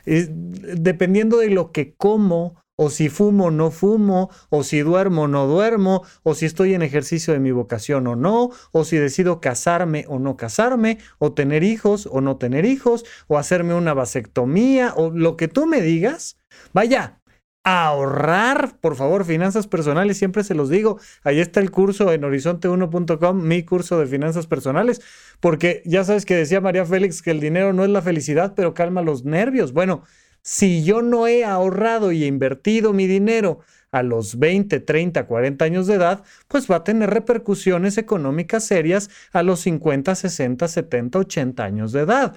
dependiendo 0.04 1.38
de 1.38 1.50
lo 1.50 1.70
que 1.70 1.94
como, 1.94 2.60
o 2.82 2.88
si 2.88 3.10
fumo 3.10 3.44
o 3.44 3.50
no 3.50 3.70
fumo, 3.70 4.30
o 4.48 4.64
si 4.64 4.80
duermo 4.80 5.24
o 5.24 5.28
no 5.28 5.46
duermo, 5.46 6.02
o 6.22 6.34
si 6.34 6.46
estoy 6.46 6.72
en 6.72 6.80
ejercicio 6.80 7.34
de 7.34 7.38
mi 7.38 7.50
vocación 7.50 8.06
o 8.06 8.16
no, 8.16 8.48
o 8.72 8.84
si 8.86 8.96
decido 8.96 9.38
casarme 9.38 10.06
o 10.08 10.18
no 10.18 10.38
casarme, 10.38 10.96
o 11.18 11.34
tener 11.34 11.62
hijos 11.62 12.08
o 12.10 12.22
no 12.22 12.38
tener 12.38 12.64
hijos, 12.64 13.04
o 13.26 13.36
hacerme 13.36 13.74
una 13.74 13.92
vasectomía, 13.92 14.94
o 14.96 15.10
lo 15.10 15.36
que 15.36 15.46
tú 15.46 15.66
me 15.66 15.82
digas. 15.82 16.38
Vaya, 16.72 17.20
ahorrar, 17.64 18.78
por 18.80 18.96
favor, 18.96 19.26
finanzas 19.26 19.66
personales, 19.66 20.16
siempre 20.16 20.42
se 20.42 20.54
los 20.54 20.70
digo. 20.70 20.98
Ahí 21.22 21.38
está 21.38 21.60
el 21.60 21.70
curso 21.70 22.10
en 22.14 22.22
horizonte1.com, 22.22 23.42
mi 23.42 23.62
curso 23.62 23.98
de 23.98 24.06
finanzas 24.06 24.46
personales, 24.46 25.02
porque 25.40 25.82
ya 25.84 26.02
sabes 26.04 26.24
que 26.24 26.34
decía 26.34 26.62
María 26.62 26.86
Félix 26.86 27.20
que 27.20 27.30
el 27.30 27.40
dinero 27.40 27.74
no 27.74 27.84
es 27.84 27.90
la 27.90 28.00
felicidad, 28.00 28.54
pero 28.56 28.72
calma 28.72 29.02
los 29.02 29.26
nervios. 29.26 29.74
Bueno, 29.74 30.02
si 30.42 30.84
yo 30.84 31.02
no 31.02 31.26
he 31.26 31.44
ahorrado 31.44 32.12
y 32.12 32.24
invertido 32.24 32.92
mi 32.92 33.06
dinero 33.06 33.60
a 33.92 34.02
los 34.02 34.38
20, 34.38 34.80
30, 34.80 35.26
40 35.26 35.64
años 35.64 35.86
de 35.86 35.94
edad, 35.94 36.22
pues 36.48 36.70
va 36.70 36.76
a 36.76 36.84
tener 36.84 37.10
repercusiones 37.10 37.98
económicas 37.98 38.64
serias 38.64 39.10
a 39.32 39.42
los 39.42 39.60
50, 39.60 40.14
60, 40.14 40.68
70, 40.68 41.18
80 41.18 41.64
años 41.64 41.92
de 41.92 42.00
edad. 42.00 42.36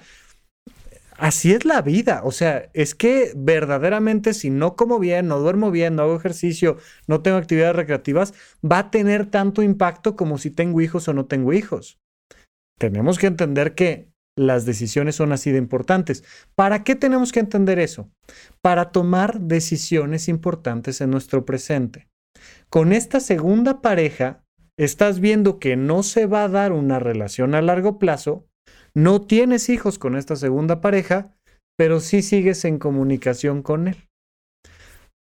Así 1.16 1.52
es 1.52 1.64
la 1.64 1.80
vida. 1.80 2.22
O 2.24 2.32
sea, 2.32 2.70
es 2.74 2.94
que 2.94 3.32
verdaderamente 3.36 4.34
si 4.34 4.50
no 4.50 4.74
como 4.74 4.98
bien, 4.98 5.28
no 5.28 5.38
duermo 5.38 5.70
bien, 5.70 5.94
no 5.94 6.02
hago 6.02 6.16
ejercicio, 6.16 6.78
no 7.06 7.22
tengo 7.22 7.36
actividades 7.36 7.76
recreativas, 7.76 8.34
va 8.64 8.78
a 8.78 8.90
tener 8.90 9.26
tanto 9.26 9.62
impacto 9.62 10.16
como 10.16 10.38
si 10.38 10.50
tengo 10.50 10.80
hijos 10.80 11.06
o 11.08 11.14
no 11.14 11.26
tengo 11.26 11.52
hijos. 11.52 11.98
Tenemos 12.78 13.18
que 13.18 13.28
entender 13.28 13.74
que 13.74 14.08
las 14.36 14.64
decisiones 14.64 15.16
son 15.16 15.32
así 15.32 15.50
de 15.52 15.58
importantes. 15.58 16.24
¿Para 16.54 16.84
qué 16.84 16.94
tenemos 16.94 17.32
que 17.32 17.40
entender 17.40 17.78
eso? 17.78 18.10
Para 18.62 18.90
tomar 18.90 19.40
decisiones 19.40 20.28
importantes 20.28 21.00
en 21.00 21.10
nuestro 21.10 21.44
presente. 21.44 22.08
Con 22.68 22.92
esta 22.92 23.20
segunda 23.20 23.80
pareja, 23.80 24.44
estás 24.78 25.20
viendo 25.20 25.58
que 25.58 25.76
no 25.76 26.02
se 26.02 26.26
va 26.26 26.44
a 26.44 26.48
dar 26.48 26.72
una 26.72 26.98
relación 26.98 27.54
a 27.54 27.62
largo 27.62 27.98
plazo, 27.98 28.46
no 28.94 29.20
tienes 29.20 29.68
hijos 29.68 29.98
con 29.98 30.16
esta 30.16 30.36
segunda 30.36 30.80
pareja, 30.80 31.36
pero 31.76 32.00
sí 32.00 32.22
sigues 32.22 32.64
en 32.64 32.78
comunicación 32.78 33.62
con 33.62 33.88
él. 33.88 34.08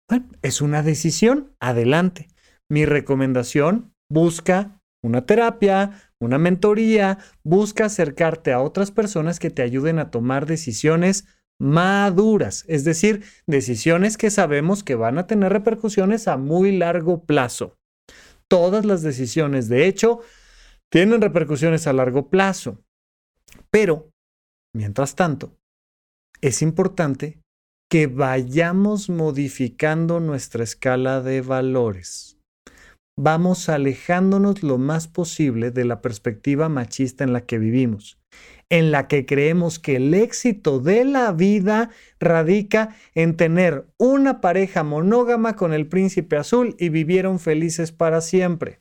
Bueno, 0.09 0.27
es 0.41 0.61
una 0.61 0.81
decisión, 0.81 1.53
adelante. 1.59 2.27
Mi 2.71 2.85
recomendación, 2.85 3.93
busca 4.11 4.79
una 5.03 5.25
terapia, 5.25 6.08
una 6.19 6.37
mentoría, 6.37 7.17
busca 7.43 7.85
acercarte 7.85 8.51
a 8.51 8.61
otras 8.61 8.91
personas 8.91 9.39
que 9.39 9.49
te 9.49 9.61
ayuden 9.61 9.99
a 9.99 10.11
tomar 10.11 10.45
decisiones 10.45 11.25
maduras, 11.59 12.65
es 12.67 12.83
decir, 12.83 13.23
decisiones 13.45 14.17
que 14.17 14.29
sabemos 14.29 14.83
que 14.83 14.95
van 14.95 15.17
a 15.17 15.27
tener 15.27 15.51
repercusiones 15.51 16.27
a 16.27 16.37
muy 16.37 16.77
largo 16.77 17.25
plazo. 17.25 17.77
Todas 18.47 18.85
las 18.85 19.01
decisiones, 19.01 19.69
de 19.69 19.87
hecho, 19.87 20.19
tienen 20.89 21.21
repercusiones 21.21 21.85
a 21.87 21.93
largo 21.93 22.29
plazo. 22.29 22.83
Pero, 23.69 24.11
mientras 24.73 25.15
tanto, 25.15 25.57
es 26.41 26.61
importante 26.61 27.41
que 27.89 28.07
vayamos 28.07 29.09
modificando 29.09 30.19
nuestra 30.19 30.63
escala 30.63 31.21
de 31.21 31.41
valores 31.41 32.38
vamos 33.21 33.67
alejándonos 33.67 34.63
lo 34.63 34.77
más 34.77 35.09
posible 35.09 35.71
de 35.71 35.83
la 35.83 36.01
perspectiva 36.01 36.69
machista 36.69 37.25
en 37.25 37.33
la 37.33 37.41
que 37.41 37.59
vivimos, 37.59 38.17
en 38.69 38.91
la 38.91 39.09
que 39.09 39.25
creemos 39.25 39.77
que 39.77 39.97
el 39.97 40.13
éxito 40.13 40.79
de 40.79 41.03
la 41.03 41.33
vida 41.33 41.89
radica 42.21 42.95
en 43.15 43.35
tener 43.35 43.85
una 43.97 44.39
pareja 44.39 44.83
monógama 44.83 45.57
con 45.57 45.73
el 45.73 45.87
príncipe 45.87 46.37
azul 46.37 46.77
y 46.79 46.87
vivieron 46.87 47.39
felices 47.39 47.91
para 47.91 48.21
siempre. 48.21 48.79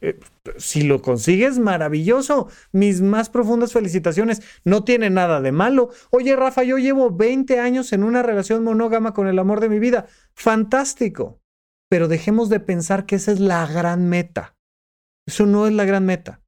Eh, 0.00 0.18
si 0.56 0.82
lo 0.82 1.00
consigues, 1.00 1.60
maravilloso. 1.60 2.48
Mis 2.72 3.00
más 3.00 3.30
profundas 3.30 3.72
felicitaciones. 3.72 4.42
No 4.64 4.82
tiene 4.82 5.08
nada 5.08 5.40
de 5.40 5.52
malo. 5.52 5.90
Oye, 6.10 6.34
Rafa, 6.34 6.64
yo 6.64 6.78
llevo 6.78 7.12
20 7.12 7.60
años 7.60 7.92
en 7.92 8.02
una 8.02 8.24
relación 8.24 8.64
monógama 8.64 9.14
con 9.14 9.28
el 9.28 9.38
amor 9.38 9.60
de 9.60 9.68
mi 9.68 9.78
vida. 9.78 10.06
Fantástico 10.34 11.40
pero 11.88 12.08
dejemos 12.08 12.48
de 12.48 12.60
pensar 12.60 13.06
que 13.06 13.16
esa 13.16 13.32
es 13.32 13.40
la 13.40 13.66
gran 13.66 14.08
meta. 14.08 14.56
Eso 15.26 15.46
no 15.46 15.66
es 15.66 15.72
la 15.72 15.84
gran 15.84 16.06
meta. 16.06 16.40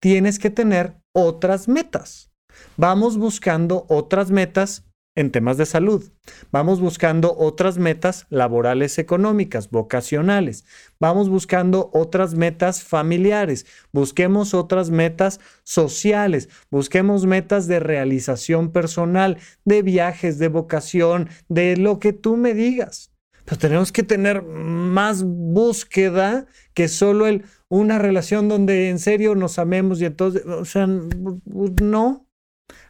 Tienes 0.00 0.38
que 0.38 0.50
tener 0.50 1.00
otras 1.12 1.68
metas. 1.68 2.30
Vamos 2.76 3.16
buscando 3.16 3.86
otras 3.88 4.30
metas 4.30 4.84
en 5.18 5.32
temas 5.32 5.56
de 5.56 5.66
salud. 5.66 6.12
Vamos 6.52 6.80
buscando 6.80 7.34
otras 7.36 7.76
metas 7.76 8.26
laborales 8.30 8.98
económicas, 8.98 9.68
vocacionales. 9.68 10.64
Vamos 11.00 11.28
buscando 11.28 11.90
otras 11.92 12.34
metas 12.34 12.84
familiares. 12.84 13.66
Busquemos 13.92 14.54
otras 14.54 14.90
metas 14.90 15.40
sociales. 15.64 16.48
Busquemos 16.70 17.26
metas 17.26 17.66
de 17.66 17.80
realización 17.80 18.70
personal, 18.70 19.38
de 19.64 19.82
viajes, 19.82 20.38
de 20.38 20.48
vocación, 20.48 21.28
de 21.48 21.76
lo 21.76 21.98
que 21.98 22.12
tú 22.12 22.36
me 22.36 22.54
digas. 22.54 23.10
Pero 23.48 23.60
tenemos 23.60 23.92
que 23.92 24.02
tener 24.02 24.42
más 24.42 25.22
búsqueda 25.24 26.44
que 26.74 26.86
solo 26.86 27.26
el 27.26 27.46
una 27.70 27.98
relación 27.98 28.46
donde 28.46 28.90
en 28.90 28.98
serio 28.98 29.34
nos 29.34 29.58
amemos 29.58 30.02
y 30.02 30.04
entonces, 30.04 30.44
o 30.44 30.66
sea, 30.66 30.86
no. 30.86 32.28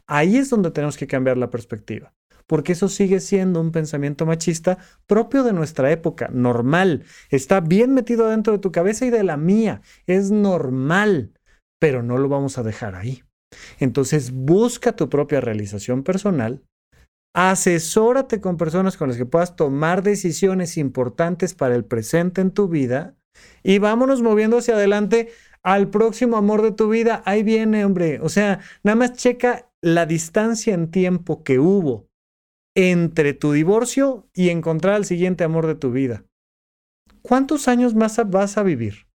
Ahí 0.09 0.37
es 0.37 0.51
donde 0.51 0.73
tenemos 0.73 0.97
que 0.97 1.07
cambiar 1.07 1.37
la 1.37 1.51
perspectiva, 1.51 2.13
porque 2.49 2.73
eso 2.73 2.89
sigue 2.89 3.21
siendo 3.21 3.61
un 3.61 3.71
pensamiento 3.71 4.27
machista 4.27 4.79
propio 5.07 5.45
de 5.45 5.53
nuestra 5.53 5.93
época, 5.93 6.29
normal. 6.33 7.05
Está 7.31 7.61
bien 7.61 7.95
metido 7.95 8.27
dentro 8.27 8.55
de 8.55 8.59
tu 8.59 8.73
cabeza 8.73 9.07
y 9.07 9.11
de 9.11 9.23
la 9.23 9.37
mía, 9.37 9.83
es 10.09 10.33
normal, 10.33 11.35
pero 11.79 12.03
no 12.03 12.19
lo 12.19 12.29
vamos 12.29 12.59
a 12.59 12.65
dejar 12.65 12.97
ahí. 12.97 13.23
Entonces 13.79 14.33
busca 14.33 14.97
tu 14.97 15.09
propia 15.09 15.41
realización 15.41 16.03
personal, 16.03 16.65
Asesórate 17.41 18.41
con 18.41 18.57
personas 18.57 18.97
con 18.97 19.07
las 19.07 19.17
que 19.17 19.25
puedas 19.25 19.55
tomar 19.55 20.03
decisiones 20.03 20.77
importantes 20.77 21.55
para 21.55 21.77
el 21.77 21.85
presente 21.85 22.41
en 22.41 22.51
tu 22.51 22.67
vida 22.67 23.15
y 23.63 23.79
vámonos 23.79 24.23
moviendo 24.23 24.59
hacia 24.59 24.75
adelante 24.75 25.29
al 25.63 25.89
próximo 25.89 26.37
amor 26.37 26.63
de 26.63 26.73
tu 26.73 26.89
vida. 26.89 27.23
Ahí 27.27 27.45
viene, 27.45 27.85
hombre. 27.85 28.19
O 28.23 28.29
sea, 28.29 28.59
nada 28.83 28.97
más 28.97 29.13
checa 29.13 29.71
la 29.81 30.05
distancia 30.05 30.75
en 30.75 30.91
tiempo 30.91 31.45
que 31.45 31.61
hubo 31.61 32.09
entre 32.75 33.35
tu 33.35 33.53
divorcio 33.53 34.29
y 34.35 34.49
encontrar 34.49 34.95
al 34.95 35.05
siguiente 35.05 35.45
amor 35.45 35.69
de 35.69 35.77
tu 35.77 35.93
vida. 35.93 36.25
¿Cuántos 37.23 37.69
años 37.69 37.95
más 37.95 38.21
vas 38.29 38.59
a 38.59 38.65
vivir? 38.65 39.08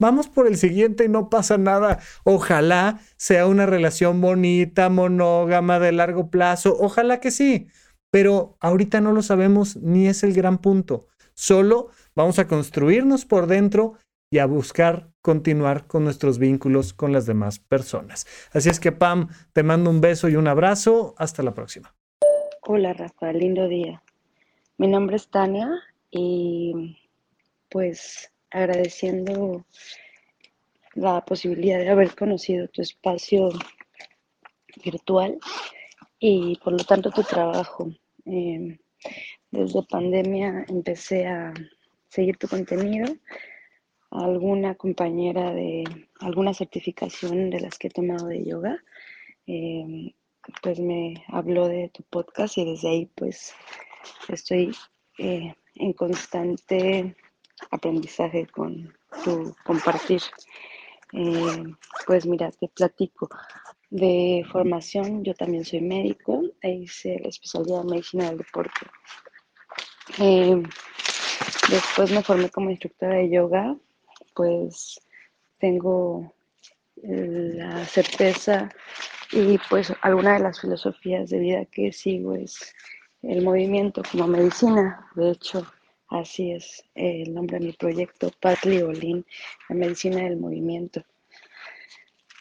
Vamos 0.00 0.28
por 0.28 0.46
el 0.46 0.56
siguiente 0.56 1.04
y 1.04 1.08
no 1.08 1.28
pasa 1.28 1.58
nada. 1.58 1.98
Ojalá 2.24 3.00
sea 3.18 3.46
una 3.46 3.66
relación 3.66 4.22
bonita, 4.22 4.88
monógama, 4.88 5.78
de 5.78 5.92
largo 5.92 6.30
plazo. 6.30 6.74
Ojalá 6.80 7.20
que 7.20 7.30
sí. 7.30 7.68
Pero 8.10 8.56
ahorita 8.60 9.02
no 9.02 9.12
lo 9.12 9.20
sabemos 9.20 9.76
ni 9.76 10.08
es 10.08 10.24
el 10.24 10.32
gran 10.32 10.58
punto. 10.58 11.06
Solo 11.34 11.90
vamos 12.16 12.38
a 12.38 12.48
construirnos 12.48 13.26
por 13.26 13.46
dentro 13.46 13.94
y 14.30 14.38
a 14.38 14.46
buscar 14.46 15.10
continuar 15.20 15.86
con 15.86 16.04
nuestros 16.04 16.38
vínculos 16.38 16.94
con 16.94 17.12
las 17.12 17.26
demás 17.26 17.58
personas. 17.58 18.26
Así 18.52 18.70
es 18.70 18.80
que 18.80 18.92
Pam, 18.92 19.28
te 19.52 19.62
mando 19.62 19.90
un 19.90 20.00
beso 20.00 20.30
y 20.30 20.36
un 20.36 20.48
abrazo. 20.48 21.14
Hasta 21.18 21.42
la 21.42 21.52
próxima. 21.52 21.94
Hola 22.62 22.94
Rafa, 22.94 23.32
lindo 23.34 23.68
día. 23.68 24.02
Mi 24.78 24.88
nombre 24.88 25.16
es 25.16 25.28
Tania 25.28 25.68
y 26.10 26.96
pues 27.68 28.29
agradeciendo 28.50 29.64
la 30.94 31.24
posibilidad 31.24 31.78
de 31.78 31.88
haber 31.88 32.14
conocido 32.14 32.68
tu 32.68 32.82
espacio 32.82 33.50
virtual 34.84 35.38
y 36.18 36.56
por 36.56 36.72
lo 36.74 36.84
tanto 36.84 37.10
tu 37.10 37.22
trabajo. 37.22 37.90
Em, 38.24 38.78
desde 39.50 39.82
pandemia 39.82 40.64
empecé 40.68 41.26
a 41.26 41.52
seguir 42.08 42.36
tu 42.36 42.48
contenido. 42.48 43.06
Alguna 44.10 44.74
compañera 44.74 45.52
de 45.52 45.84
alguna 46.20 46.52
certificación 46.52 47.50
de 47.50 47.60
las 47.60 47.78
que 47.78 47.88
he 47.88 47.90
tomado 47.90 48.26
de 48.26 48.44
yoga, 48.44 48.82
em, 49.46 50.12
pues 50.62 50.80
me 50.80 51.14
habló 51.28 51.68
de 51.68 51.88
tu 51.90 52.02
podcast 52.04 52.58
y 52.58 52.64
desde 52.64 52.88
ahí 52.88 53.06
pues 53.14 53.54
estoy 54.28 54.72
eh, 55.18 55.54
en 55.76 55.92
constante 55.92 57.14
aprendizaje 57.70 58.46
con 58.46 58.92
tu 59.24 59.54
compartir. 59.64 60.22
Eh, 61.12 61.74
pues 62.06 62.26
mira, 62.26 62.50
te 62.50 62.68
platico. 62.68 63.28
De 63.90 64.46
formación, 64.52 65.24
yo 65.24 65.34
también 65.34 65.64
soy 65.64 65.80
médico, 65.80 66.42
e 66.62 66.70
hice 66.70 67.18
la 67.20 67.28
especialidad 67.28 67.82
de 67.82 67.90
medicina 67.90 68.28
del 68.28 68.38
deporte. 68.38 68.86
Eh, 70.18 70.62
después 71.68 72.12
me 72.12 72.22
formé 72.22 72.50
como 72.50 72.70
instructora 72.70 73.16
de 73.16 73.30
yoga, 73.30 73.76
pues 74.34 75.00
tengo 75.58 76.32
la 77.02 77.84
certeza 77.86 78.68
y 79.32 79.58
pues 79.68 79.92
alguna 80.02 80.34
de 80.34 80.40
las 80.40 80.60
filosofías 80.60 81.30
de 81.30 81.38
vida 81.38 81.64
que 81.66 81.92
sigo 81.92 82.34
es 82.34 82.74
el 83.22 83.42
movimiento 83.42 84.02
como 84.10 84.26
medicina. 84.26 85.08
De 85.14 85.32
hecho, 85.32 85.66
Así 86.10 86.50
es 86.50 86.84
el 86.96 87.32
nombre 87.32 87.60
de 87.60 87.66
mi 87.66 87.72
proyecto, 87.72 88.32
Patli 88.40 88.82
Olin, 88.82 89.24
la 89.68 89.76
medicina 89.76 90.24
del 90.24 90.38
movimiento. 90.38 91.04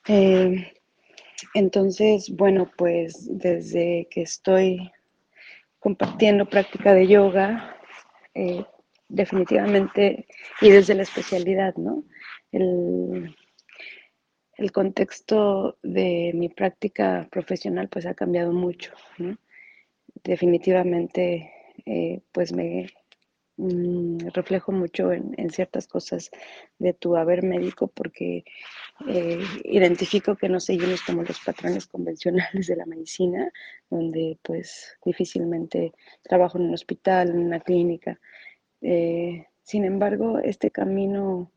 Eh, 0.07 0.73
entonces, 1.53 2.31
bueno, 2.35 2.71
pues 2.75 3.27
desde 3.29 4.07
que 4.09 4.23
estoy 4.23 4.91
compartiendo 5.77 6.49
práctica 6.49 6.95
de 6.95 7.07
yoga, 7.07 7.77
eh, 8.33 8.65
definitivamente, 9.07 10.25
y 10.61 10.71
desde 10.71 10.95
la 10.95 11.03
especialidad, 11.03 11.75
¿no? 11.75 12.03
El, 12.51 13.35
el, 14.57 14.71
contexto 14.71 15.77
de 15.83 16.31
mi 16.33 16.49
práctica 16.49 17.27
profesional 17.31 17.87
pues 17.87 18.07
ha 18.07 18.15
cambiado 18.15 18.51
mucho, 18.51 18.93
¿no? 19.19 19.37
Definitivamente, 20.23 21.51
eh, 21.85 22.21
pues 22.31 22.51
me 22.51 22.89
mm, 23.59 24.29
reflejo 24.33 24.71
mucho 24.71 25.11
en, 25.11 25.49
ciertas 25.51 25.87
cosas 25.87 26.31
de 26.79 26.93
tu 26.93 27.15
haber 27.15 27.43
médico 27.43 27.87
porque 27.87 28.43
eh, 29.07 29.39
identifico 29.63 30.35
que 30.35 30.49
no 30.49 30.59
seguimos 30.59 31.01
como 31.03 31.23
los 31.23 31.39
patrones 31.39 31.87
convencionales 31.87 32.67
de 32.67 32.75
la 32.75 32.85
medicina, 32.85 33.51
donde 33.89 34.37
pues 34.43 34.97
difícilmente 35.05 35.93
trabajo 36.23 36.57
en 36.57 36.65
un 36.65 36.73
hospital, 36.73 37.29
en 37.29 37.39
una 37.39 37.59
clínica. 37.59 38.19
Eh, 38.81 39.45
sin 39.63 39.85
embargo, 39.85 40.39
este 40.39 40.71
camino 40.71 41.51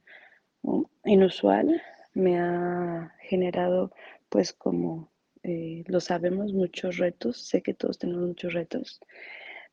mm, 0.62 0.82
inusual 1.04 1.82
me 2.14 2.38
ha 2.38 3.14
generado 3.20 3.92
pues 4.28 4.52
como 4.52 5.12
eh, 5.42 5.82
lo 5.86 6.00
sabemos, 6.00 6.52
muchos 6.52 6.98
retos, 6.98 7.36
sé 7.38 7.62
que 7.62 7.74
todos 7.74 7.98
tenemos 7.98 8.28
muchos 8.28 8.52
retos, 8.52 9.00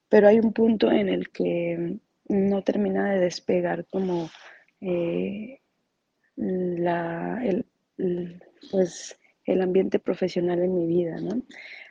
pero 0.09 0.27
hay 0.27 0.39
un 0.39 0.51
punto 0.51 0.91
en 0.91 1.09
el 1.09 1.29
que 1.29 1.99
no 2.29 2.63
termina 2.63 3.11
de 3.11 3.19
despegar 3.19 3.85
como 3.87 4.29
eh, 4.81 5.59
la, 6.35 7.41
el, 7.43 7.65
pues, 8.71 9.19
el 9.43 9.61
ambiente 9.61 9.99
profesional 9.99 10.61
en 10.61 10.75
mi 10.75 10.85
vida, 10.85 11.19
¿no? 11.19 11.41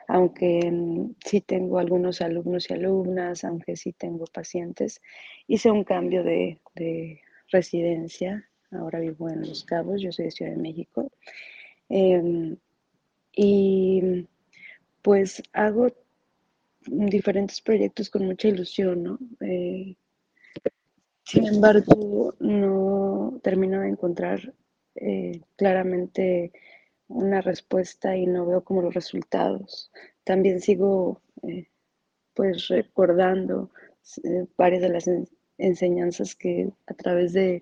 Aunque 0.07 0.71
sí 1.23 1.41
tengo 1.41 1.77
algunos 1.77 2.21
alumnos 2.21 2.69
y 2.69 2.73
alumnas, 2.73 3.43
aunque 3.43 3.75
sí 3.75 3.93
tengo 3.93 4.25
pacientes, 4.25 5.01
hice 5.47 5.69
un 5.69 5.83
cambio 5.83 6.23
de, 6.23 6.59
residencia, 7.51 8.47
ahora 8.71 8.99
vivo 8.99 9.27
en 9.29 9.41
Los 9.41 9.63
Cabos, 9.63 10.01
yo 10.01 10.11
soy 10.11 10.25
de 10.25 10.31
Ciudad 10.31 10.51
de 10.51 10.57
México, 10.57 11.11
em, 11.89 12.57
y 13.35 14.27
pues 15.01 15.41
hago 15.53 15.87
diferentes 16.85 17.61
proyectos 17.61 18.09
con 18.09 18.25
mucha 18.25 18.47
ilusión, 18.47 19.03
¿no? 19.03 19.19
Eh, 19.41 19.95
sin 21.29 21.45
embargo, 21.45 22.33
no 22.39 23.39
termino 23.43 23.81
de 23.81 23.89
encontrar 23.89 24.51
eh, 24.95 25.41
claramente 25.57 26.51
una 27.07 27.39
respuesta 27.41 28.17
y 28.17 28.25
no 28.25 28.47
veo 28.47 28.63
como 28.63 28.81
los 28.81 28.95
resultados. 28.95 29.91
También 30.23 30.59
sigo 30.59 31.21
eh, 31.43 31.67
pues 32.33 32.67
recordando 32.69 33.69
varias 34.57 34.81
de 34.81 34.89
las 34.89 35.07
enseñanzas 35.59 36.33
que 36.33 36.71
a 36.87 36.95
través 36.95 37.33
de 37.33 37.61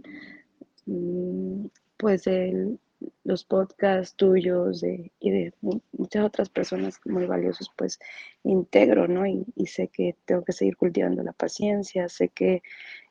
mm, 0.86 1.66
pues 1.98 2.24
del 2.24 2.80
los 3.24 3.44
podcasts 3.44 4.16
tuyos 4.16 4.84
y 4.84 5.30
de 5.30 5.54
muchas 5.62 6.26
otras 6.26 6.50
personas 6.50 7.00
muy 7.06 7.26
valiosas, 7.26 7.70
pues 7.76 8.00
integro, 8.44 9.08
¿no? 9.08 9.26
Y, 9.26 9.46
sé 9.68 9.90
que 9.90 10.16
tengo 10.26 10.44
que 10.44 10.54
seguir 10.54 10.78
cultivando 10.78 11.24
la 11.24 11.34
paciencia, 11.34 12.10
sé 12.10 12.30
que 12.30 12.64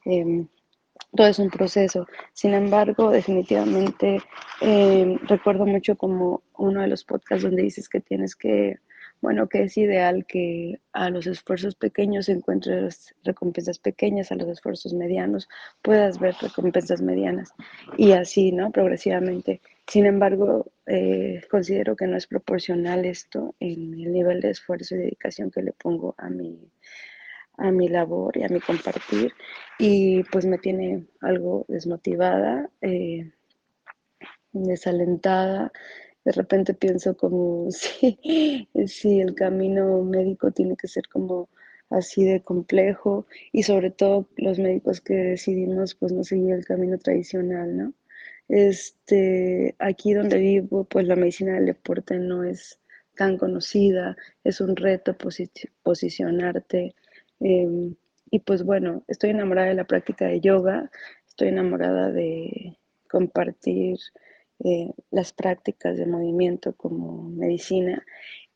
em, 0.05 0.49
todo 1.15 1.27
es 1.29 1.39
un 1.39 1.51
proceso. 1.51 2.07
Sin 2.33 2.55
embargo, 2.55 3.11
definitivamente 3.11 4.21
em, 4.61 5.19
recuerdo 5.27 5.67
mucho 5.67 5.97
como 5.97 6.43
uno 6.57 6.81
de 6.81 6.89
los 6.89 7.05
podcasts 7.05 7.45
donde 7.45 7.63
dices 7.63 7.89
que 7.89 8.01
tienes 8.01 8.35
que 8.35 8.79
bueno, 9.23 9.49
que 9.49 9.63
es 9.63 9.77
ideal 9.79 10.27
que 10.27 10.79
a 10.93 11.09
los 11.11 11.27
esfuerzos 11.27 11.75
pequeños 11.75 12.29
encuentres 12.29 13.15
recompensas 13.25 13.79
pequeñas, 13.79 14.31
a 14.31 14.37
los 14.37 14.49
esfuerzos 14.49 14.93
medianos 14.93 15.49
puedas 15.83 16.19
ver 16.19 16.35
recompensas 16.41 17.01
medianas 17.01 17.53
y 17.97 18.13
así, 18.13 18.53
¿no? 18.53 18.71
Progresivamente. 18.71 19.61
Sin 19.87 20.07
embargo, 20.07 20.73
eh, 20.87 21.43
considero 21.51 21.97
que 21.97 22.07
no 22.07 22.17
es 22.17 22.27
proporcional 22.27 23.05
esto 23.05 23.55
en 23.61 23.95
el 23.95 24.13
nivel 24.13 24.41
de 24.41 24.51
esfuerzo 24.51 24.95
y 24.95 24.99
dedicación 24.99 25.51
que 25.51 25.63
le 25.63 25.73
pongo 25.73 26.15
a 26.19 26.29
mi, 26.29 26.71
a 27.59 27.71
mi 27.71 27.89
labor 27.89 28.37
y 28.37 28.43
a 28.45 28.49
mi 28.49 28.61
compartir 28.61 29.33
y 29.79 30.25
pues 30.25 30.45
me 30.47 30.59
tiene 30.59 31.07
algo 31.21 31.65
desmotivada, 31.69 32.69
eh, 32.81 33.31
desalentada 34.53 35.73
de 36.27 36.33
repente 36.33 36.75
pienso 36.75 37.17
como 37.17 37.71
si, 37.71 38.69
si 38.87 39.21
el 39.21 39.35
camino 39.35 40.03
médico 40.03 40.51
tiene 40.51 40.77
que 40.77 40.89
ser 40.89 41.05
como 41.09 41.49
así 41.89 42.25
de 42.25 42.43
complejo 42.43 43.27
y 43.53 43.63
sobre 43.63 43.93
todo 43.93 44.29
los 44.37 44.59
médicos 44.59 45.01
que 45.01 45.15
decidimos 45.15 45.95
pues 45.95 46.13
no 46.13 46.25
seguir 46.25 46.55
el 46.55 46.65
camino 46.67 46.99
tradicional, 46.99 47.77
¿no? 47.77 47.93
Este, 48.49 49.75
aquí 49.79 50.15
donde 50.15 50.39
vivo 50.39 50.85
pues 50.85 51.07
la 51.07 51.17
medicina 51.17 51.55
del 51.55 51.67
deporte 51.67 52.19
no 52.19 52.45
es 52.45 52.79
tan 53.17 53.39
conocida, 53.39 54.17
es 54.45 54.61
un 54.61 54.77
reto 54.77 55.17
posicionarte 55.83 56.95
em, 57.41 57.95
y 58.31 58.39
pues 58.41 58.63
bueno, 58.63 59.05
estoy 59.09 59.31
enamorada 59.31 59.69
de 59.69 59.75
la 59.75 59.87
práctica 59.87 60.27
de 60.27 60.41
yoga, 60.41 60.91
estoy 61.27 61.49
enamorada 61.49 62.13
de 62.13 62.77
compartir 63.09 63.99
eh, 64.65 64.93
las 65.11 65.33
prácticas 65.33 65.97
de 65.99 66.07
movimiento 66.07 66.75
como 66.77 67.29
medicina 67.31 68.05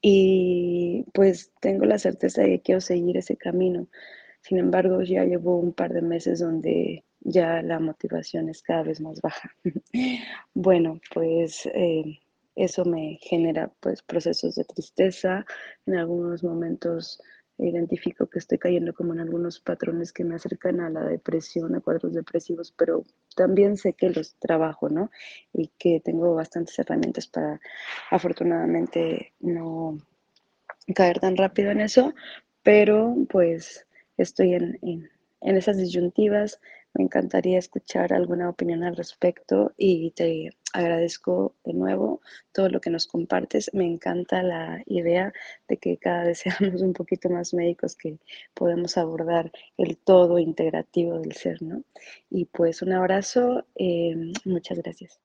y 0.00 1.04
pues 1.12 1.52
tengo 1.60 1.84
la 1.84 1.98
certeza 1.98 2.42
de 2.42 2.48
que 2.50 2.60
quiero 2.62 2.80
seguir 2.80 3.16
ese 3.18 3.36
camino. 3.36 3.88
Sin 4.42 4.58
embargo, 4.58 5.02
ya 5.02 5.24
llevo 5.24 5.58
un 5.58 5.72
par 5.72 5.92
de 5.92 6.02
meses 6.02 6.40
donde 6.40 7.04
ya 7.20 7.62
la 7.62 7.78
motivación 7.78 8.48
es 8.48 8.62
cada 8.62 8.82
vez 8.82 9.00
más 9.00 9.20
baja. 9.20 9.50
bueno, 10.54 11.00
pues 11.12 11.66
eh, 11.74 12.20
eso 12.56 12.84
me 12.84 13.18
genera 13.20 13.70
pues 13.80 14.02
procesos 14.02 14.54
de 14.54 14.64
tristeza, 14.64 15.44
en 15.86 15.96
algunos 15.96 16.42
momentos 16.42 17.20
identifico 17.66 18.26
que 18.26 18.38
estoy 18.38 18.58
cayendo 18.58 18.94
como 18.94 19.12
en 19.12 19.20
algunos 19.20 19.60
patrones 19.60 20.12
que 20.12 20.24
me 20.24 20.34
acercan 20.34 20.80
a 20.80 20.90
la 20.90 21.04
depresión, 21.04 21.74
a 21.74 21.80
cuadros 21.80 22.14
depresivos, 22.14 22.72
pero 22.76 23.04
también 23.36 23.76
sé 23.76 23.92
que 23.92 24.10
los 24.10 24.34
trabajo, 24.36 24.88
¿no? 24.88 25.10
Y 25.52 25.68
que 25.78 26.00
tengo 26.00 26.34
bastantes 26.34 26.78
herramientas 26.78 27.26
para 27.26 27.60
afortunadamente 28.10 29.32
no 29.40 29.98
caer 30.94 31.20
tan 31.20 31.36
rápido 31.36 31.70
en 31.70 31.80
eso, 31.80 32.14
pero 32.62 33.14
pues 33.28 33.86
estoy 34.16 34.54
en, 34.54 34.78
en, 34.82 35.10
en 35.42 35.56
esas 35.56 35.76
disyuntivas, 35.76 36.60
me 36.94 37.04
encantaría 37.04 37.58
escuchar 37.58 38.12
alguna 38.12 38.48
opinión 38.48 38.82
al 38.82 38.96
respecto 38.96 39.72
y 39.76 40.10
te 40.12 40.50
agradezco 40.72 41.54
de 41.64 41.72
nuevo 41.72 42.20
todo 42.52 42.68
lo 42.68 42.80
que 42.80 42.90
nos 42.90 43.06
compartes. 43.06 43.70
Me 43.74 43.86
encanta 43.86 44.42
la 44.42 44.82
idea 44.86 45.32
de 45.68 45.76
que 45.76 45.96
cada 45.98 46.24
vez 46.24 46.38
seamos 46.58 46.82
un 46.82 46.92
poquito 46.92 47.30
más 47.30 47.54
médicos 47.54 47.96
que 47.96 48.18
podemos 48.54 48.96
abordar 48.96 49.52
el 49.76 49.96
todo 49.96 50.38
integrativo 50.38 51.18
del 51.18 51.32
ser, 51.32 51.62
¿no? 51.62 51.82
Y 52.28 52.46
pues 52.46 52.82
un 52.82 52.92
abrazo, 52.92 53.64
eh, 53.76 54.32
muchas 54.44 54.78
gracias. 54.78 55.20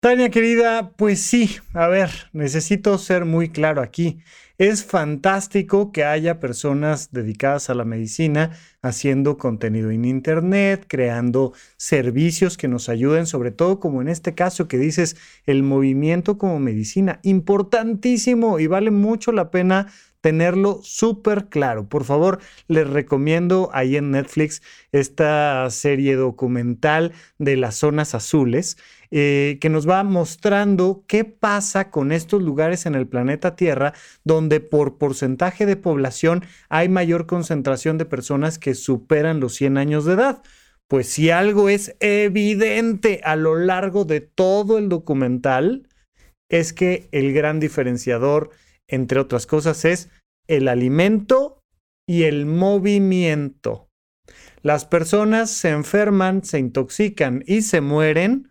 Tania 0.00 0.30
querida, 0.30 0.92
pues 0.96 1.20
sí, 1.20 1.58
a 1.74 1.86
ver, 1.86 2.08
necesito 2.32 2.96
ser 2.96 3.26
muy 3.26 3.50
claro 3.50 3.82
aquí. 3.82 4.20
Es 4.56 4.82
fantástico 4.82 5.92
que 5.92 6.04
haya 6.04 6.40
personas 6.40 7.12
dedicadas 7.12 7.68
a 7.68 7.74
la 7.74 7.84
medicina 7.84 8.56
haciendo 8.80 9.36
contenido 9.36 9.90
en 9.90 10.06
Internet, 10.06 10.86
creando 10.88 11.52
servicios 11.76 12.56
que 12.56 12.66
nos 12.66 12.88
ayuden, 12.88 13.26
sobre 13.26 13.50
todo 13.50 13.78
como 13.78 14.00
en 14.00 14.08
este 14.08 14.34
caso 14.34 14.68
que 14.68 14.78
dices, 14.78 15.16
el 15.44 15.62
movimiento 15.62 16.38
como 16.38 16.58
medicina. 16.60 17.20
Importantísimo 17.22 18.58
y 18.58 18.68
vale 18.68 18.90
mucho 18.90 19.32
la 19.32 19.50
pena 19.50 19.88
tenerlo 20.20 20.80
súper 20.82 21.48
claro. 21.48 21.88
Por 21.88 22.04
favor, 22.04 22.40
les 22.68 22.88
recomiendo 22.88 23.70
ahí 23.72 23.96
en 23.96 24.10
Netflix 24.10 24.62
esta 24.92 25.68
serie 25.70 26.16
documental 26.16 27.12
de 27.38 27.56
las 27.56 27.76
zonas 27.76 28.14
azules. 28.14 28.76
Eh, 29.12 29.58
que 29.60 29.70
nos 29.70 29.88
va 29.88 30.04
mostrando 30.04 31.04
qué 31.08 31.24
pasa 31.24 31.90
con 31.90 32.12
estos 32.12 32.42
lugares 32.42 32.86
en 32.86 32.94
el 32.94 33.08
planeta 33.08 33.56
Tierra 33.56 33.92
donde 34.22 34.60
por 34.60 34.98
porcentaje 34.98 35.66
de 35.66 35.74
población 35.74 36.44
hay 36.68 36.88
mayor 36.88 37.26
concentración 37.26 37.98
de 37.98 38.04
personas 38.04 38.60
que 38.60 38.74
superan 38.74 39.40
los 39.40 39.56
100 39.56 39.78
años 39.78 40.04
de 40.04 40.12
edad. 40.12 40.42
Pues 40.86 41.08
si 41.08 41.30
algo 41.30 41.68
es 41.68 41.96
evidente 41.98 43.20
a 43.24 43.34
lo 43.34 43.56
largo 43.56 44.04
de 44.04 44.20
todo 44.20 44.78
el 44.78 44.88
documental, 44.88 45.88
es 46.48 46.72
que 46.72 47.08
el 47.10 47.32
gran 47.32 47.58
diferenciador 47.58 48.50
entre 48.90 49.20
otras 49.20 49.46
cosas, 49.46 49.84
es 49.84 50.10
el 50.48 50.68
alimento 50.68 51.62
y 52.08 52.24
el 52.24 52.44
movimiento. 52.44 53.88
Las 54.62 54.84
personas 54.84 55.50
se 55.50 55.70
enferman, 55.70 56.44
se 56.44 56.58
intoxican 56.58 57.42
y 57.46 57.62
se 57.62 57.80
mueren 57.80 58.49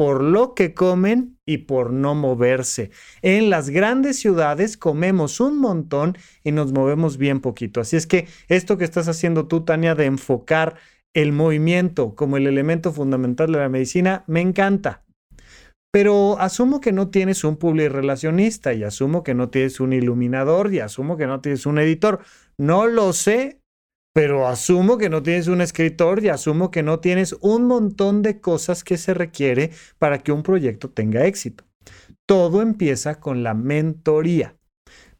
por 0.00 0.22
lo 0.22 0.54
que 0.54 0.72
comen 0.72 1.36
y 1.44 1.58
por 1.58 1.92
no 1.92 2.14
moverse. 2.14 2.90
En 3.20 3.50
las 3.50 3.68
grandes 3.68 4.18
ciudades 4.18 4.78
comemos 4.78 5.40
un 5.40 5.58
montón 5.58 6.16
y 6.42 6.52
nos 6.52 6.72
movemos 6.72 7.18
bien 7.18 7.40
poquito. 7.40 7.82
Así 7.82 7.96
es 7.96 8.06
que 8.06 8.26
esto 8.48 8.78
que 8.78 8.84
estás 8.84 9.08
haciendo 9.08 9.46
tú, 9.46 9.62
Tania, 9.66 9.94
de 9.94 10.06
enfocar 10.06 10.76
el 11.12 11.32
movimiento 11.32 12.14
como 12.14 12.38
el 12.38 12.46
elemento 12.46 12.94
fundamental 12.94 13.52
de 13.52 13.58
la 13.58 13.68
medicina, 13.68 14.24
me 14.26 14.40
encanta. 14.40 15.04
Pero 15.92 16.40
asumo 16.40 16.80
que 16.80 16.92
no 16.92 17.10
tienes 17.10 17.44
un 17.44 17.58
relacionista 17.58 18.72
y 18.72 18.84
asumo 18.84 19.22
que 19.22 19.34
no 19.34 19.50
tienes 19.50 19.80
un 19.80 19.92
iluminador 19.92 20.72
y 20.72 20.80
asumo 20.80 21.18
que 21.18 21.26
no 21.26 21.42
tienes 21.42 21.66
un 21.66 21.78
editor. 21.78 22.20
No 22.56 22.86
lo 22.86 23.12
sé, 23.12 23.59
pero 24.12 24.48
asumo 24.48 24.98
que 24.98 25.08
no 25.08 25.22
tienes 25.22 25.46
un 25.46 25.60
escritor 25.60 26.22
y 26.24 26.28
asumo 26.28 26.70
que 26.70 26.82
no 26.82 27.00
tienes 27.00 27.36
un 27.40 27.66
montón 27.66 28.22
de 28.22 28.40
cosas 28.40 28.82
que 28.82 28.98
se 28.98 29.14
requiere 29.14 29.70
para 29.98 30.18
que 30.18 30.32
un 30.32 30.42
proyecto 30.42 30.90
tenga 30.90 31.26
éxito. 31.26 31.64
Todo 32.26 32.62
empieza 32.62 33.20
con 33.20 33.42
la 33.42 33.54
mentoría. 33.54 34.56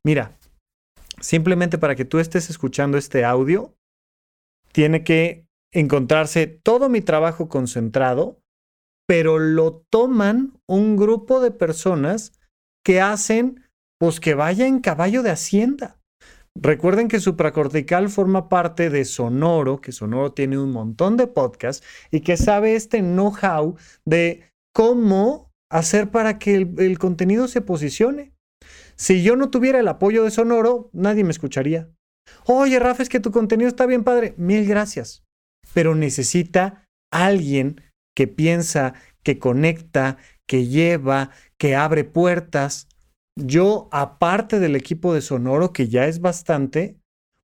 Mira, 0.05 0.37
simplemente 1.21 1.79
para 1.79 1.95
que 1.95 2.05
tú 2.05 2.19
estés 2.19 2.51
escuchando 2.51 2.99
este 2.99 3.25
audio, 3.25 3.75
tiene 4.73 5.05
que 5.05 5.47
encontrarse 5.73 6.47
todo 6.47 6.89
mi 6.89 7.01
trabajo 7.01 7.49
concentrado, 7.49 8.41
pero 9.07 9.39
lo 9.39 9.85
toman 9.91 10.59
un 10.69 10.97
grupo 10.97 11.41
de 11.41 11.51
personas 11.51 12.33
que 12.85 13.01
hacen, 13.01 13.65
pues 13.99 14.21
que 14.21 14.35
vaya 14.35 14.67
en 14.67 14.81
caballo 14.81 15.23
de 15.23 15.31
hacienda. 15.31 16.00
Recuerden 16.57 17.09
que 17.09 17.21
supracortical 17.21 18.09
forma 18.09 18.49
parte 18.49 18.91
de 18.91 19.05
Sonoro, 19.05 19.81
que 19.81 19.93
Sonoro 19.93 20.33
tiene 20.33 20.59
un 20.59 20.73
montón 20.73 21.17
de 21.17 21.27
podcasts 21.27 21.87
y 22.11 22.21
que 22.21 22.37
sabe 22.37 22.75
este 22.75 23.01
know-how 23.01 23.77
de 24.05 24.51
cómo 24.75 25.51
hacer 25.71 26.11
para 26.11 26.39
que 26.39 26.57
el, 26.57 26.75
el, 26.79 26.99
contenido 26.99 27.47
se 27.49 27.61
posicione. 27.61 28.33
Si 28.97 29.23
yo 29.23 29.37
no 29.37 29.51
tuviera 29.51 29.79
el 29.79 29.89
apoyo 29.89 30.25
de 30.25 30.31
Sonoro, 30.31 30.91
nadie 30.93 31.25
me 31.25 31.31
escucharía. 31.31 31.89
Oye, 32.45 32.79
Rafa, 32.79 33.03
es 33.03 33.09
que 33.09 33.21
tu 33.21 33.31
contenido 33.31 33.69
está 33.69 33.87
bien 33.87 34.05
padre. 34.05 34.35
Mil 34.37 34.67
gracias. 34.67 35.25
Pero 35.73 35.95
necesita 35.95 36.85
alguien 37.13 37.81
que 38.17 38.27
piensa, 38.27 38.95
que 39.23 39.39
conecta, 39.39 40.19
que 40.47 40.67
lleva, 40.67 41.31
que 41.59 41.77
abre 41.77 42.05
puertas. 42.05 42.89
Yo, 43.37 43.89
aparte 43.93 44.59
del 44.59 44.77
equipo 44.77 45.15
de 45.15 45.21
Sonoro, 45.21 45.73
que 45.73 45.89
ya 45.89 46.07
es 46.07 46.21
bastante, 46.21 46.97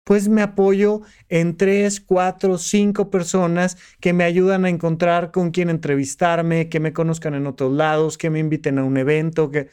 pues 0.05 0.29
me 0.29 0.42
apoyo 0.42 1.03
en 1.29 1.57
tres, 1.57 2.01
cuatro, 2.01 2.59
cinco 2.59 3.11
personas 3.11 3.77
que 4.01 4.12
me 4.12 4.25
ayudan 4.25 4.64
a 4.64 4.68
encontrar 4.68 5.33
con 5.33 5.51
quién 5.51 5.68
entrevistarme, 5.68 6.68
que 6.68 6.79
me 6.79 6.92
conozcan 6.92 7.35
en 7.35 7.46
otros 7.46 7.72
lados, 7.72 8.16
que 8.16 8.31
me 8.31 8.38
inviten 8.38 8.79
a 8.79 8.85
un 8.85 8.96
evento. 8.96 9.51
Que... 9.51 9.68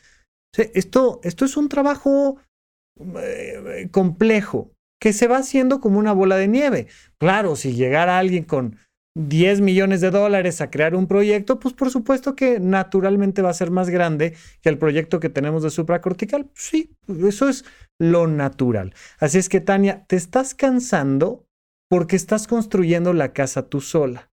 esto, 0.55 1.19
esto 1.23 1.45
es 1.45 1.55
un 1.55 1.69
trabajo 1.69 2.37
eh, 2.99 3.89
complejo 3.91 4.71
que 4.99 5.13
se 5.13 5.27
va 5.27 5.37
haciendo 5.37 5.79
como 5.79 5.99
una 5.99 6.13
bola 6.13 6.37
de 6.37 6.47
nieve. 6.47 6.87
Claro, 7.19 7.55
si 7.55 7.73
llegara 7.73 8.17
alguien 8.17 8.45
con 8.45 8.77
10 9.15 9.61
millones 9.61 10.01
de 10.01 10.09
dólares 10.09 10.59
a 10.61 10.71
crear 10.71 10.95
un 10.95 11.07
proyecto, 11.07 11.59
pues 11.59 11.73
por 11.73 11.91
supuesto 11.91 12.35
que 12.35 12.59
naturalmente 12.59 13.41
va 13.41 13.51
a 13.51 13.53
ser 13.53 13.69
más 13.69 13.89
grande 13.89 14.35
que 14.61 14.69
el 14.69 14.77
proyecto 14.77 15.19
que 15.19 15.29
tenemos 15.29 15.63
de 15.63 15.69
supracortical. 15.69 16.49
Sí, 16.55 16.95
eso 17.07 17.47
es 17.47 17.65
lo 17.99 18.27
natural. 18.27 18.93
Así 19.19 19.37
es 19.37 19.49
que, 19.49 19.61
Tania, 19.61 20.05
te 20.07 20.15
estás 20.15 20.55
cansando 20.55 21.45
porque 21.89 22.15
estás 22.15 22.47
construyendo 22.47 23.13
la 23.13 23.33
casa 23.33 23.69
tú 23.69 23.81
sola. 23.81 24.31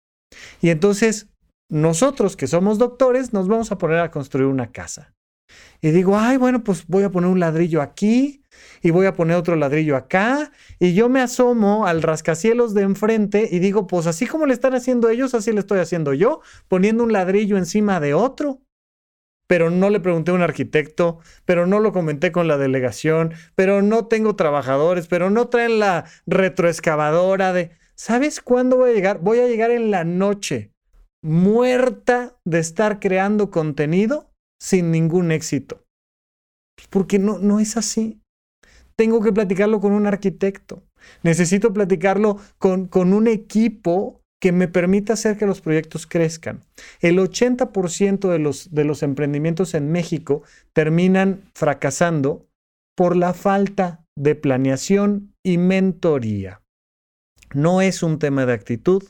Y 0.62 0.70
entonces, 0.70 1.28
nosotros 1.70 2.38
que 2.38 2.48
somos 2.48 2.78
doctores, 2.78 3.34
nos 3.34 3.48
vamos 3.48 3.72
a 3.72 3.78
poner 3.78 4.00
a 4.00 4.12
construir 4.12 4.48
una 4.48 4.72
casa. 4.72 5.14
Y 5.82 5.92
digo, 5.92 6.18
ay, 6.18 6.38
bueno, 6.38 6.64
pues 6.64 6.86
voy 6.88 7.04
a 7.04 7.12
poner 7.12 7.30
un 7.30 7.40
ladrillo 7.40 7.82
aquí, 7.82 8.40
y 8.82 8.92
voy 8.92 9.06
a 9.06 9.14
poner 9.14 9.38
otro 9.38 9.56
ladrillo 9.56 9.96
acá 9.96 10.52
y 10.80 10.94
yo 10.94 11.10
me 11.10 11.22
asomo 11.22 11.86
al 11.86 12.02
rascacielos 12.02 12.74
de 12.74 12.84
enfrente 12.84 13.48
y 13.52 13.60
digo, 13.60 13.88
pues 13.88 14.08
así 14.08 14.26
como 14.26 14.46
le 14.46 14.54
están 14.54 14.74
haciendo 14.74 15.10
ellos, 15.10 15.34
así 15.34 15.52
le 15.52 15.60
estoy 15.60 15.80
haciendo 15.80 16.14
yo, 16.14 16.42
poniendo 16.68 17.04
un 17.04 17.14
ladrillo 17.14 17.58
encima 17.58 18.00
de 18.00 18.14
otro. 18.14 18.62
Pero 19.48 19.72
no 19.72 19.90
le 19.90 20.00
pregunté 20.00 20.30
a 20.30 20.36
un 20.36 20.44
arquitecto, 20.44 21.20
pero 21.44 21.66
no 21.66 21.80
lo 21.80 21.92
comenté 21.92 22.32
con 22.32 22.48
la 22.48 22.60
delegación, 22.60 23.34
pero 23.56 23.82
no 23.82 24.06
tengo 24.06 24.36
trabajadores, 24.36 25.08
pero 25.08 25.32
no 25.32 25.48
traen 25.48 25.80
la 25.80 26.06
retroexcavadora 26.28 27.52
de... 27.52 27.72
¿Sabes 27.96 28.42
cuándo 28.42 28.78
voy 28.78 28.92
a 28.92 28.94
llegar? 28.94 29.20
Voy 29.20 29.40
a 29.40 29.48
llegar 29.48 29.72
en 29.72 29.90
la 29.90 30.04
noche, 30.04 30.72
muerta 31.24 32.38
de 32.46 32.60
estar 32.60 33.00
creando 33.00 33.50
contenido 33.50 34.29
sin 34.60 34.92
ningún 34.92 35.32
éxito. 35.32 35.86
Porque 36.90 37.20
no, 37.20 37.40
no 37.40 37.60
es 37.60 37.78
así 37.78 38.22
tengo 39.00 39.22
que 39.22 39.32
platicarlo 39.32 39.80
con 39.80 39.94
un 39.94 40.08
arquitecto. 40.08 40.84
Necesito 41.24 41.72
platicarlo 41.72 42.36
con, 42.58 42.88
con 42.88 43.14
un 43.14 43.30
equipo 43.30 44.20
que 44.42 44.52
me 44.52 44.68
permita 44.68 45.14
hacer 45.14 45.38
que 45.38 45.46
los 45.46 45.62
proyectos 45.62 46.06
crezcan. 46.06 46.66
El 47.00 47.18
80% 47.18 48.30
de 48.30 48.40
los, 48.40 48.74
de 48.74 48.84
los 48.84 49.02
emprendimientos 49.02 49.74
en 49.74 49.90
México 49.90 50.44
terminan 50.74 51.44
fracasando 51.56 52.50
por 52.94 53.16
la 53.16 53.34
falta 53.34 54.04
de 54.18 54.36
planeación 54.36 55.34
y 55.46 55.58
mentoría. 55.60 56.62
No 57.54 57.80
es 57.80 58.04
un 58.04 58.20
tema 58.20 58.46
de 58.46 58.52
actitud, 58.52 59.02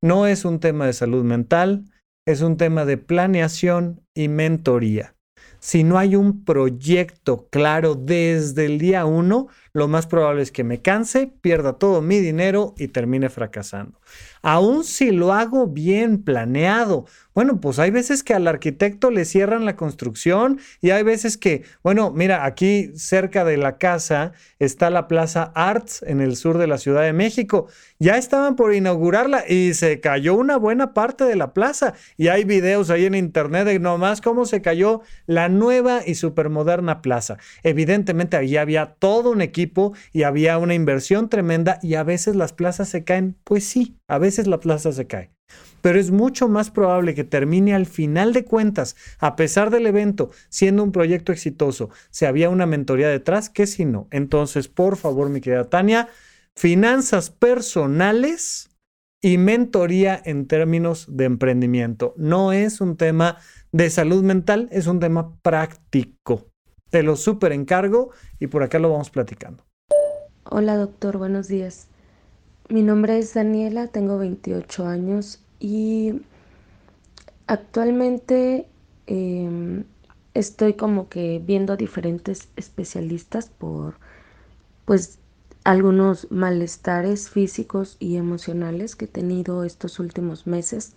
no 0.00 0.26
es 0.26 0.46
un 0.46 0.58
tema 0.58 0.86
de 0.86 0.94
salud 0.94 1.22
mental, 1.22 1.84
es 2.28 2.42
un 2.42 2.58
tema 2.58 2.84
de 2.84 2.98
planeación 2.98 4.02
y 4.12 4.28
mentoría. 4.28 5.14
Si 5.60 5.82
no 5.82 5.96
hay 5.96 6.14
un 6.14 6.44
proyecto 6.44 7.48
claro 7.48 7.94
desde 7.94 8.66
el 8.66 8.78
día 8.78 9.06
uno, 9.06 9.48
lo 9.78 9.88
más 9.88 10.06
probable 10.06 10.42
es 10.42 10.52
que 10.52 10.64
me 10.64 10.82
canse, 10.82 11.32
pierda 11.40 11.74
todo 11.74 12.02
mi 12.02 12.18
dinero 12.18 12.74
y 12.76 12.88
termine 12.88 13.30
fracasando. 13.30 13.98
Aún 14.42 14.84
si 14.84 15.10
lo 15.10 15.32
hago 15.32 15.66
bien 15.66 16.22
planeado, 16.22 17.06
bueno, 17.34 17.60
pues 17.60 17.78
hay 17.78 17.90
veces 17.90 18.24
que 18.24 18.34
al 18.34 18.48
arquitecto 18.48 19.10
le 19.10 19.24
cierran 19.24 19.64
la 19.64 19.76
construcción 19.76 20.58
y 20.80 20.90
hay 20.90 21.04
veces 21.04 21.38
que, 21.38 21.62
bueno, 21.84 22.10
mira, 22.10 22.44
aquí 22.44 22.90
cerca 22.96 23.44
de 23.44 23.56
la 23.56 23.78
casa 23.78 24.32
está 24.58 24.90
la 24.90 25.06
Plaza 25.06 25.52
Arts 25.54 26.02
en 26.02 26.20
el 26.20 26.34
sur 26.34 26.58
de 26.58 26.66
la 26.66 26.78
Ciudad 26.78 27.02
de 27.02 27.12
México. 27.12 27.68
Ya 28.00 28.16
estaban 28.16 28.56
por 28.56 28.74
inaugurarla 28.74 29.44
y 29.48 29.74
se 29.74 30.00
cayó 30.00 30.34
una 30.34 30.56
buena 30.56 30.94
parte 30.94 31.24
de 31.24 31.36
la 31.36 31.52
plaza. 31.52 31.94
Y 32.16 32.28
hay 32.28 32.44
videos 32.44 32.90
ahí 32.90 33.06
en 33.06 33.14
internet 33.14 33.66
de 33.66 33.78
nomás 33.78 34.20
cómo 34.20 34.44
se 34.44 34.60
cayó 34.60 35.02
la 35.26 35.48
nueva 35.48 36.00
y 36.04 36.16
supermoderna 36.16 37.02
plaza. 37.02 37.38
Evidentemente 37.62 38.36
ahí 38.36 38.56
había 38.56 38.94
todo 38.98 39.30
un 39.30 39.42
equipo 39.42 39.67
y 40.12 40.22
había 40.22 40.58
una 40.58 40.74
inversión 40.74 41.28
tremenda 41.28 41.78
y 41.82 41.94
a 41.94 42.02
veces 42.02 42.36
las 42.36 42.52
plazas 42.52 42.88
se 42.88 43.04
caen. 43.04 43.36
Pues 43.44 43.64
sí, 43.64 43.96
a 44.08 44.18
veces 44.18 44.46
la 44.46 44.60
plaza 44.60 44.92
se 44.92 45.06
cae 45.06 45.30
pero 45.80 45.98
es 45.98 46.10
mucho 46.10 46.48
más 46.48 46.70
probable 46.70 47.14
que 47.14 47.24
termine 47.24 47.74
al 47.74 47.86
final 47.86 48.32
de 48.32 48.44
cuentas, 48.44 48.96
a 49.18 49.36
pesar 49.36 49.70
del 49.70 49.86
evento, 49.86 50.30
siendo 50.48 50.82
un 50.82 50.92
proyecto 50.92 51.32
exitoso, 51.32 51.90
si 52.10 52.24
había 52.24 52.50
una 52.50 52.66
mentoría 52.66 53.08
detrás, 53.08 53.48
que 53.48 53.66
si 53.66 53.84
no. 53.84 54.08
Entonces, 54.10 54.68
por 54.68 54.96
favor, 54.96 55.28
mi 55.30 55.40
querida 55.40 55.64
Tania, 55.64 56.08
finanzas 56.54 57.30
personales 57.30 58.70
y 59.22 59.38
mentoría 59.38 60.20
en 60.24 60.46
términos 60.46 61.06
de 61.08 61.24
emprendimiento. 61.24 62.14
No 62.16 62.52
es 62.52 62.80
un 62.80 62.96
tema 62.96 63.38
de 63.72 63.90
salud 63.90 64.22
mental, 64.22 64.68
es 64.70 64.86
un 64.86 65.00
tema 65.00 65.36
práctico. 65.42 66.46
Te 66.90 67.02
lo 67.02 67.16
súper 67.16 67.52
encargo 67.52 68.10
y 68.38 68.46
por 68.46 68.62
acá 68.62 68.78
lo 68.78 68.90
vamos 68.90 69.10
platicando. 69.10 69.64
Hola 70.44 70.76
doctor, 70.76 71.18
buenos 71.18 71.48
días. 71.48 71.88
Mi 72.70 72.82
nombre 72.82 73.18
es 73.18 73.34
Daniela, 73.34 73.88
tengo 73.88 74.18
28 74.18 74.86
años 74.86 75.40
y 75.60 76.22
actualmente 77.46 78.66
em, 79.06 79.84
estoy 80.32 80.74
como 80.74 81.10
que 81.10 81.42
viendo 81.44 81.74
a 81.74 81.76
diferentes 81.76 82.48
especialistas 82.56 83.48
por 83.50 83.96
pues 84.86 85.18
algunos 85.64 86.30
malestares 86.30 87.28
físicos 87.28 87.98
y 88.00 88.16
emocionales 88.16 88.96
que 88.96 89.04
he 89.04 89.08
tenido 89.08 89.64
estos 89.64 89.98
últimos 89.98 90.46
meses. 90.46 90.94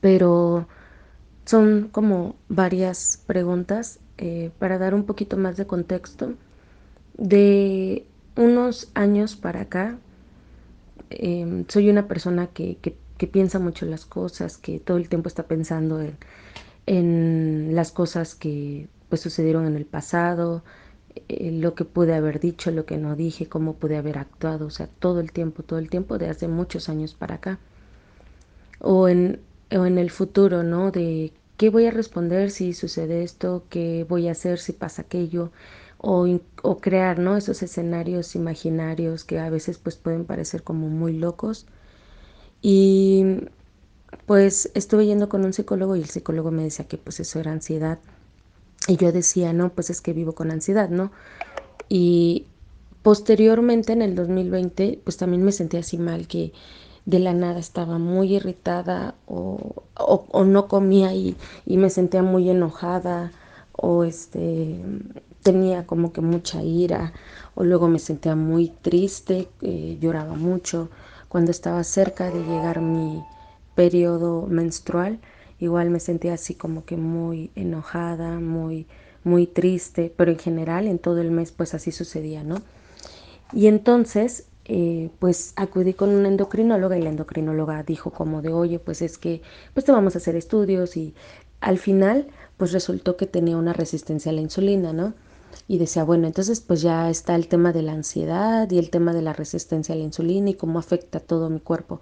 Pero 0.00 0.66
son 1.44 1.88
como 1.92 2.34
varias 2.48 3.22
preguntas 3.26 4.00
eh, 4.18 4.50
para 4.58 4.78
dar 4.78 4.94
un 4.94 5.04
poquito 5.04 5.36
más 5.36 5.56
de 5.56 5.66
contexto. 5.66 6.34
De 7.16 8.06
unos 8.36 8.90
años 8.94 9.36
para 9.36 9.62
acá, 9.62 9.98
em, 11.10 11.64
soy 11.68 11.90
una 11.90 12.08
persona 12.08 12.46
que, 12.48 12.76
que 13.18 13.26
piensa 13.26 13.58
mucho 13.58 13.86
las 13.86 14.04
cosas, 14.04 14.58
que 14.58 14.80
todo 14.80 14.96
el 14.96 15.08
tiempo 15.08 15.28
está 15.28 15.44
pensando 15.44 16.00
en, 16.00 16.16
en 16.86 17.74
las 17.74 17.92
cosas 17.92 18.34
que 18.34 18.88
pues 19.08 19.20
sucedieron 19.20 19.66
en 19.66 19.76
el 19.76 19.84
pasado, 19.86 20.62
eh, 21.28 21.50
lo 21.52 21.74
que 21.74 21.84
pude 21.84 22.14
haber 22.14 22.40
dicho, 22.40 22.70
lo 22.70 22.86
que 22.86 22.96
no 22.96 23.14
dije, 23.16 23.46
cómo 23.46 23.74
pude 23.74 23.96
haber 23.96 24.18
actuado, 24.18 24.66
o 24.66 24.70
sea, 24.70 24.88
todo 24.98 25.20
el 25.20 25.32
tiempo, 25.32 25.62
todo 25.62 25.78
el 25.78 25.90
tiempo, 25.90 26.18
de 26.18 26.28
hace 26.28 26.48
muchos 26.48 26.88
años 26.88 27.14
para 27.14 27.36
acá. 27.36 27.58
O 28.80 29.08
en, 29.08 29.40
o 29.70 29.86
en 29.86 29.98
el 29.98 30.10
futuro, 30.10 30.62
¿no? 30.62 30.90
De 30.90 31.32
qué 31.62 31.70
voy 31.70 31.86
a 31.86 31.92
responder 31.92 32.50
si 32.50 32.72
sucede 32.72 33.22
esto, 33.22 33.62
qué 33.70 34.04
voy 34.08 34.26
a 34.26 34.32
hacer 34.32 34.58
si 34.58 34.72
pasa 34.72 35.02
aquello, 35.02 35.52
o, 35.96 36.26
o 36.60 36.78
crear, 36.80 37.20
¿no? 37.20 37.36
Esos 37.36 37.62
escenarios 37.62 38.34
imaginarios 38.34 39.22
que 39.22 39.38
a 39.38 39.48
veces 39.48 39.78
pues 39.78 39.94
pueden 39.94 40.24
parecer 40.24 40.64
como 40.64 40.88
muy 40.88 41.12
locos 41.12 41.66
y 42.62 43.44
pues 44.26 44.72
estuve 44.74 45.06
yendo 45.06 45.28
con 45.28 45.44
un 45.44 45.52
psicólogo 45.52 45.94
y 45.94 46.00
el 46.00 46.08
psicólogo 46.08 46.50
me 46.50 46.64
decía 46.64 46.88
que 46.88 46.98
pues 46.98 47.20
eso 47.20 47.38
era 47.38 47.52
ansiedad. 47.52 48.00
Y 48.88 48.96
yo 48.96 49.12
decía, 49.12 49.52
no, 49.52 49.72
pues 49.72 49.88
es 49.88 50.00
que 50.00 50.12
vivo 50.12 50.32
con 50.32 50.50
ansiedad, 50.50 50.88
¿no? 50.88 51.12
Y 51.88 52.46
posteriormente, 53.04 53.92
en 53.92 54.02
el 54.02 54.16
2020, 54.16 54.98
pues 55.04 55.16
también 55.16 55.44
me 55.44 55.52
sentí 55.52 55.76
así 55.76 55.96
mal, 55.96 56.26
que 56.26 56.52
de 57.04 57.18
la 57.18 57.32
nada 57.32 57.58
estaba 57.58 57.98
muy 57.98 58.36
irritada 58.36 59.14
o, 59.26 59.74
no 60.44 60.68
comía 60.68 61.14
y, 61.14 61.36
y, 61.66 61.76
me 61.76 61.90
sentía 61.90 62.22
muy 62.22 62.50
enojada 62.50 63.32
o 63.72 64.04
este 64.04 64.80
tenía 65.42 65.86
como 65.86 66.12
que 66.12 66.20
mucha 66.20 66.62
ira 66.62 67.12
o 67.54 67.64
luego 67.64 67.88
me 67.88 67.98
sentía 67.98 68.36
muy 68.36 68.68
triste, 68.68 69.48
eh, 69.60 69.98
lloraba 70.00 70.34
mucho 70.34 70.88
cuando 71.28 71.50
estaba 71.50 71.82
cerca 71.84 72.30
de 72.30 72.42
llegar 72.44 72.80
mi 72.80 73.22
periodo 73.74 74.46
menstrual, 74.46 75.18
igual 75.58 75.90
me 75.90 76.00
sentía 76.00 76.34
así 76.34 76.54
como 76.54 76.84
que 76.84 76.96
muy 76.96 77.50
enojada, 77.56 78.38
muy 78.38 78.86
muy 79.24 79.46
triste, 79.46 80.12
pero 80.16 80.32
en 80.32 80.38
general 80.38 80.88
en 80.88 80.98
todo 80.98 81.20
el 81.20 81.30
mes 81.30 81.52
pues 81.52 81.74
así 81.74 81.92
sucedía, 81.92 82.42
¿no? 82.42 82.56
Y 83.52 83.66
entonces 83.66 84.46
eh, 84.74 85.10
pues 85.18 85.52
acudí 85.56 85.92
con 85.92 86.08
una 86.08 86.28
endocrinóloga 86.28 86.96
y 86.96 87.02
la 87.02 87.10
endocrinóloga 87.10 87.82
dijo 87.82 88.10
como 88.10 88.40
de, 88.40 88.54
oye, 88.54 88.78
pues 88.78 89.02
es 89.02 89.18
que 89.18 89.42
pues 89.74 89.84
te 89.84 89.92
vamos 89.92 90.14
a 90.14 90.18
hacer 90.18 90.34
estudios 90.34 90.96
y 90.96 91.14
al 91.60 91.76
final 91.76 92.28
pues 92.56 92.72
resultó 92.72 93.18
que 93.18 93.26
tenía 93.26 93.58
una 93.58 93.74
resistencia 93.74 94.32
a 94.32 94.34
la 94.34 94.40
insulina, 94.40 94.94
¿no? 94.94 95.12
Y 95.68 95.76
decía, 95.76 96.04
bueno, 96.04 96.26
entonces 96.26 96.62
pues 96.62 96.80
ya 96.80 97.10
está 97.10 97.34
el 97.34 97.48
tema 97.48 97.74
de 97.74 97.82
la 97.82 97.92
ansiedad 97.92 98.70
y 98.70 98.78
el 98.78 98.88
tema 98.88 99.12
de 99.12 99.20
la 99.20 99.34
resistencia 99.34 99.94
a 99.94 99.98
la 99.98 100.04
insulina 100.04 100.48
y 100.48 100.54
cómo 100.54 100.78
afecta 100.78 101.20
todo 101.20 101.50
mi 101.50 101.60
cuerpo. 101.60 102.00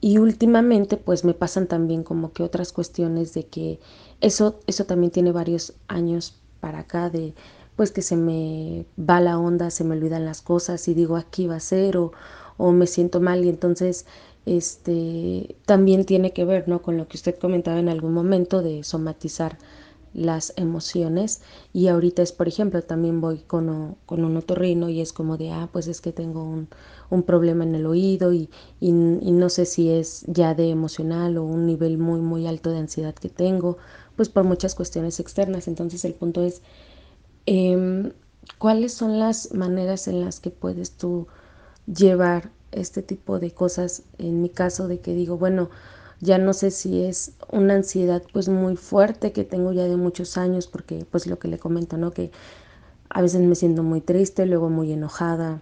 Y 0.00 0.18
últimamente 0.18 0.96
pues 0.98 1.24
me 1.24 1.34
pasan 1.34 1.66
también 1.66 2.04
como 2.04 2.32
que 2.32 2.44
otras 2.44 2.72
cuestiones 2.72 3.34
de 3.34 3.46
que 3.46 3.80
eso, 4.20 4.60
eso 4.68 4.84
también 4.84 5.10
tiene 5.10 5.32
varios 5.32 5.72
años 5.88 6.36
para 6.60 6.78
acá 6.78 7.10
de 7.10 7.34
pues 7.76 7.92
que 7.92 8.02
se 8.02 8.16
me 8.16 8.86
va 8.98 9.20
la 9.20 9.38
onda, 9.38 9.70
se 9.70 9.84
me 9.84 9.94
olvidan 9.94 10.24
las 10.24 10.42
cosas 10.42 10.88
y 10.88 10.94
digo 10.94 11.16
aquí 11.16 11.46
va 11.46 11.56
a 11.56 11.60
ser 11.60 11.96
o, 11.98 12.12
o 12.56 12.72
me 12.72 12.86
siento 12.86 13.20
mal. 13.20 13.44
Y 13.44 13.48
entonces 13.48 14.06
este 14.46 15.56
también 15.66 16.04
tiene 16.06 16.32
que 16.32 16.44
ver 16.44 16.68
¿no? 16.68 16.82
con 16.82 16.96
lo 16.96 17.08
que 17.08 17.16
usted 17.16 17.36
comentaba 17.38 17.78
en 17.78 17.88
algún 17.88 18.14
momento 18.14 18.62
de 18.62 18.82
somatizar 18.84 19.58
las 20.14 20.54
emociones. 20.56 21.42
Y 21.74 21.88
ahorita 21.88 22.22
es 22.22 22.32
por 22.32 22.48
ejemplo 22.48 22.82
también 22.82 23.20
voy 23.20 23.40
con, 23.40 23.96
con 24.06 24.24
un 24.24 24.36
otorrino 24.36 24.88
y 24.88 25.00
es 25.02 25.12
como 25.12 25.36
de 25.36 25.50
ah 25.50 25.68
pues 25.72 25.86
es 25.88 26.00
que 26.00 26.12
tengo 26.12 26.42
un, 26.42 26.68
un 27.10 27.22
problema 27.22 27.64
en 27.64 27.74
el 27.74 27.86
oído 27.86 28.32
y, 28.32 28.48
y, 28.80 28.88
y, 28.88 29.32
no 29.32 29.48
sé 29.50 29.66
si 29.66 29.90
es 29.90 30.24
ya 30.26 30.54
de 30.54 30.70
emocional 30.70 31.36
o 31.36 31.44
un 31.44 31.66
nivel 31.66 31.98
muy 31.98 32.20
muy 32.20 32.46
alto 32.46 32.70
de 32.70 32.78
ansiedad 32.78 33.14
que 33.14 33.28
tengo 33.28 33.76
pues 34.16 34.28
por 34.30 34.44
muchas 34.44 34.74
cuestiones 34.74 35.20
externas 35.20 35.68
entonces 35.68 36.04
el 36.04 36.14
punto 36.14 36.42
es 36.42 36.62
Em, 37.46 38.12
¿Cuáles 38.58 38.94
son 38.94 39.18
las 39.18 39.52
maneras 39.52 40.08
en 40.08 40.20
las 40.20 40.40
que 40.40 40.50
puedes 40.50 40.92
tú 40.92 41.26
llevar 41.86 42.50
este 42.72 43.02
tipo 43.02 43.38
de 43.38 43.50
cosas? 43.50 44.02
En 44.18 44.40
mi 44.40 44.48
caso 44.48 44.88
de 44.88 45.00
que 45.00 45.14
digo, 45.14 45.36
bueno, 45.36 45.68
ya 46.20 46.38
no 46.38 46.54
sé 46.54 46.70
si 46.70 47.04
es 47.04 47.32
una 47.50 47.74
ansiedad 47.74 48.22
pues 48.32 48.48
muy 48.48 48.76
fuerte 48.76 49.32
que 49.32 49.44
tengo 49.44 49.72
ya 49.72 49.84
de 49.84 49.96
muchos 49.96 50.38
años, 50.38 50.68
porque 50.68 51.06
pues 51.10 51.26
lo 51.26 51.38
que 51.38 51.48
le 51.48 51.58
comento, 51.58 51.98
¿no? 51.98 52.12
Que 52.12 52.30
a 53.10 53.20
veces 53.20 53.40
me 53.42 53.54
siento 53.54 53.82
muy 53.82 54.00
triste, 54.00 54.46
luego 54.46 54.70
muy 54.70 54.92
enojada. 54.92 55.60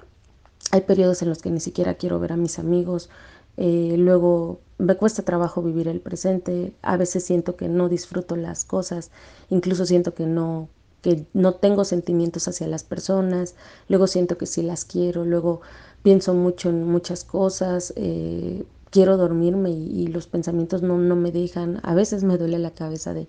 Hay 0.70 0.82
periodos 0.82 1.22
en 1.22 1.30
los 1.30 1.42
que 1.42 1.50
ni 1.50 1.60
siquiera 1.60 1.94
quiero 1.94 2.20
ver 2.20 2.32
a 2.32 2.36
mis 2.36 2.58
amigos. 2.58 3.10
Eh, 3.56 3.96
luego 3.98 4.60
me 4.78 4.96
cuesta 4.96 5.24
trabajo 5.24 5.62
vivir 5.62 5.88
el 5.88 6.00
presente. 6.00 6.74
A 6.82 6.96
veces 6.96 7.24
siento 7.24 7.56
que 7.56 7.68
no 7.68 7.88
disfruto 7.88 8.36
las 8.36 8.64
cosas. 8.64 9.10
Incluso 9.50 9.86
siento 9.86 10.14
que 10.14 10.26
no 10.26 10.68
que 11.04 11.26
no 11.34 11.52
tengo 11.52 11.84
sentimientos 11.84 12.48
hacia 12.48 12.66
las 12.66 12.82
personas, 12.82 13.56
luego 13.90 14.06
siento 14.06 14.38
que 14.38 14.46
sí 14.46 14.62
las 14.62 14.86
quiero, 14.86 15.26
luego 15.26 15.60
pienso 16.02 16.32
mucho 16.32 16.70
en 16.70 16.88
muchas 16.88 17.24
cosas, 17.24 17.92
eh, 17.96 18.64
quiero 18.88 19.18
dormirme 19.18 19.68
y, 19.68 20.06
los 20.06 20.26
pensamientos 20.26 20.80
no, 20.80 20.96
no, 20.96 21.14
me 21.14 21.30
dejan, 21.30 21.78
a 21.82 21.92
veces 21.94 22.24
me 22.24 22.38
duele 22.38 22.58
la 22.58 22.70
cabeza 22.70 23.12
de, 23.12 23.26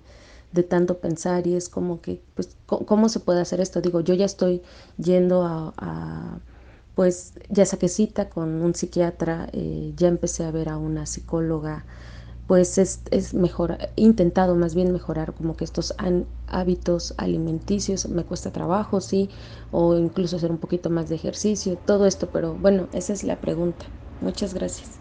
de 0.53 0.63
tanto 0.63 0.99
pensar 0.99 1.47
y 1.47 1.55
es 1.55 1.67
como 1.67 1.99
que, 1.99 2.21
pues, 2.33 2.55
¿cómo 2.65 3.09
se 3.09 3.19
puede 3.19 3.41
hacer 3.41 3.59
esto? 3.59 3.81
Digo, 3.81 3.99
yo 3.99 4.13
ya 4.13 4.25
estoy 4.25 4.61
yendo 4.97 5.43
a, 5.43 6.39
pues, 6.95 7.33
ya 7.49 7.65
saqué 7.65 7.89
cita 7.89 8.29
con 8.29 8.61
un 8.61 8.73
psiquiatra, 8.73 9.49
eh, 9.51 9.91
ya 9.97 10.07
empecé 10.07 10.45
a 10.45 10.51
ver 10.51 10.69
a 10.69 10.77
una 10.77 11.05
psicóloga, 11.05 11.83
pues 12.47 12.77
es, 12.77 13.01
es 13.12 13.34
mejor, 13.34 13.77
intentado 13.95 14.55
más 14.55 14.75
bien 14.75 14.91
mejorar 14.91 15.34
como 15.34 15.55
que 15.55 15.63
estos 15.63 15.95
hábitos 16.47 17.13
alimenticios, 17.17 18.08
me 18.08 18.23
cuesta 18.23 18.51
trabajo, 18.51 19.01
sí, 19.01 19.29
o 19.71 19.95
incluso 19.97 20.38
hacer 20.38 20.51
un 20.51 20.60
poquito 20.60 20.89
más 20.89 21.10
de 21.10 21.15
ejercicio, 21.15 21.77
todo 21.86 22.05
esto, 22.05 22.29
pero 22.31 22.53
bueno, 22.55 22.88
esa 22.93 23.13
es 23.13 23.23
la 23.23 23.41
pregunta. 23.41 23.86
Muchas 24.21 24.53
gracias. 24.53 24.99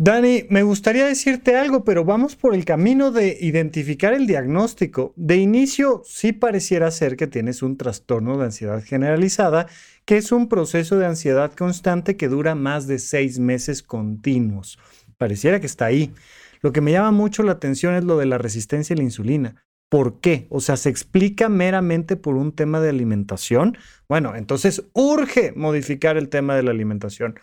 Dani, 0.00 0.44
me 0.48 0.62
gustaría 0.62 1.06
decirte 1.06 1.56
algo, 1.56 1.82
pero 1.82 2.04
vamos 2.04 2.36
por 2.36 2.54
el 2.54 2.64
camino 2.64 3.10
de 3.10 3.36
identificar 3.40 4.14
el 4.14 4.28
diagnóstico. 4.28 5.12
De 5.16 5.38
inicio, 5.38 6.02
sí 6.04 6.32
pareciera 6.32 6.92
ser 6.92 7.16
que 7.16 7.26
tienes 7.26 7.64
un 7.64 7.76
trastorno 7.76 8.38
de 8.38 8.44
ansiedad 8.44 8.80
generalizada, 8.80 9.66
que 10.04 10.16
es 10.16 10.30
un 10.30 10.48
proceso 10.48 10.98
de 10.98 11.06
ansiedad 11.06 11.50
constante 11.52 12.16
que 12.16 12.28
dura 12.28 12.54
más 12.54 12.86
de 12.86 13.00
seis 13.00 13.40
meses 13.40 13.82
continuos. 13.82 14.78
Pareciera 15.16 15.58
que 15.58 15.66
está 15.66 15.86
ahí. 15.86 16.12
Lo 16.60 16.72
que 16.72 16.80
me 16.80 16.92
llama 16.92 17.10
mucho 17.10 17.42
la 17.42 17.52
atención 17.52 17.94
es 17.94 18.04
lo 18.04 18.18
de 18.18 18.26
la 18.26 18.38
resistencia 18.38 18.94
a 18.94 18.96
la 18.96 19.04
insulina. 19.04 19.64
¿Por 19.88 20.20
qué? 20.20 20.46
O 20.50 20.60
sea, 20.60 20.76
¿se 20.76 20.90
explica 20.90 21.48
meramente 21.48 22.16
por 22.16 22.36
un 22.36 22.52
tema 22.52 22.80
de 22.80 22.90
alimentación? 22.90 23.78
Bueno, 24.08 24.36
entonces 24.36 24.84
urge 24.92 25.52
modificar 25.56 26.16
el 26.18 26.28
tema 26.28 26.54
de 26.56 26.62
la 26.62 26.70
alimentación. 26.70 27.38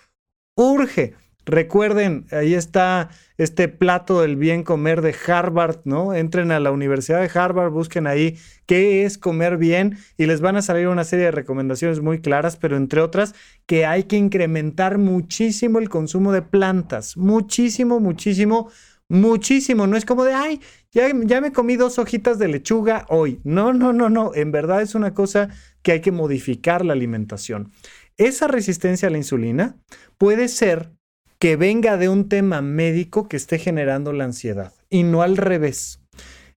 Urge. 0.56 1.16
Recuerden, 1.48 2.26
ahí 2.32 2.56
está 2.56 3.10
este 3.38 3.68
plato 3.68 4.22
del 4.22 4.36
bien 4.36 4.64
comer 4.64 5.04
de 5.04 5.16
Harvard, 5.28 5.82
¿no? 5.84 6.16
Entren 6.16 6.52
a 6.52 6.60
la 6.60 6.72
Universidad 6.72 7.22
de 7.22 7.40
Harvard, 7.40 7.70
busquen 7.70 8.08
ahí 8.08 8.36
qué 8.66 9.06
es 9.06 9.20
comer 9.20 9.58
bien 9.58 9.96
y 10.18 10.26
les 10.26 10.42
van 10.42 10.56
a 10.56 10.64
salir 10.64 10.88
una 10.88 11.04
serie 11.04 11.26
de 11.26 11.32
recomendaciones 11.32 12.02
muy 12.02 12.20
claras, 12.20 12.58
pero 12.58 12.78
entre 12.78 13.02
otras 13.02 13.36
que 13.68 13.86
hay 13.86 14.06
que 14.06 14.18
incrementar 14.18 14.98
muchísimo 14.98 15.78
el 15.78 15.88
consumo 15.88 16.32
de 16.32 16.42
plantas, 16.42 17.16
muchísimo, 17.16 18.00
muchísimo 18.00 18.72
muchísimo. 19.10 19.88
No 19.88 19.98
es 19.98 20.06
como 20.06 20.24
de, 20.24 20.34
ay, 20.34 20.62
ya, 20.92 21.10
ya 21.24 21.42
me 21.42 21.52
comí 21.52 21.76
dos 21.76 22.00
hojitas 22.00 22.40
de 22.40 22.48
lechuga 22.48 23.06
hoy. 23.10 23.40
No, 23.44 23.74
no, 23.74 23.94
no, 23.94 24.10
no. 24.10 24.34
En 24.36 24.52
verdad 24.52 24.82
es 24.82 24.96
una 24.96 25.14
cosa 25.14 25.50
que 25.82 25.94
hay 25.94 26.02
que 26.02 26.12
modificar 26.12 26.84
la 26.86 26.94
alimentación. 26.94 27.72
Esa 28.18 28.48
resistencia 28.48 29.08
a 29.08 29.12
la 29.12 29.18
insulina 29.18 29.78
puede 30.18 30.48
ser 30.48 30.92
que 31.40 31.58
venga 31.58 31.98
de 31.98 32.10
un 32.10 32.30
tema 32.30 32.62
médico 32.62 33.28
que 33.28 33.38
esté 33.38 33.60
generando 33.60 34.14
la 34.14 34.24
ansiedad 34.24 34.74
y 34.90 35.04
no 35.04 35.22
al 35.22 35.38
revés. 35.38 36.02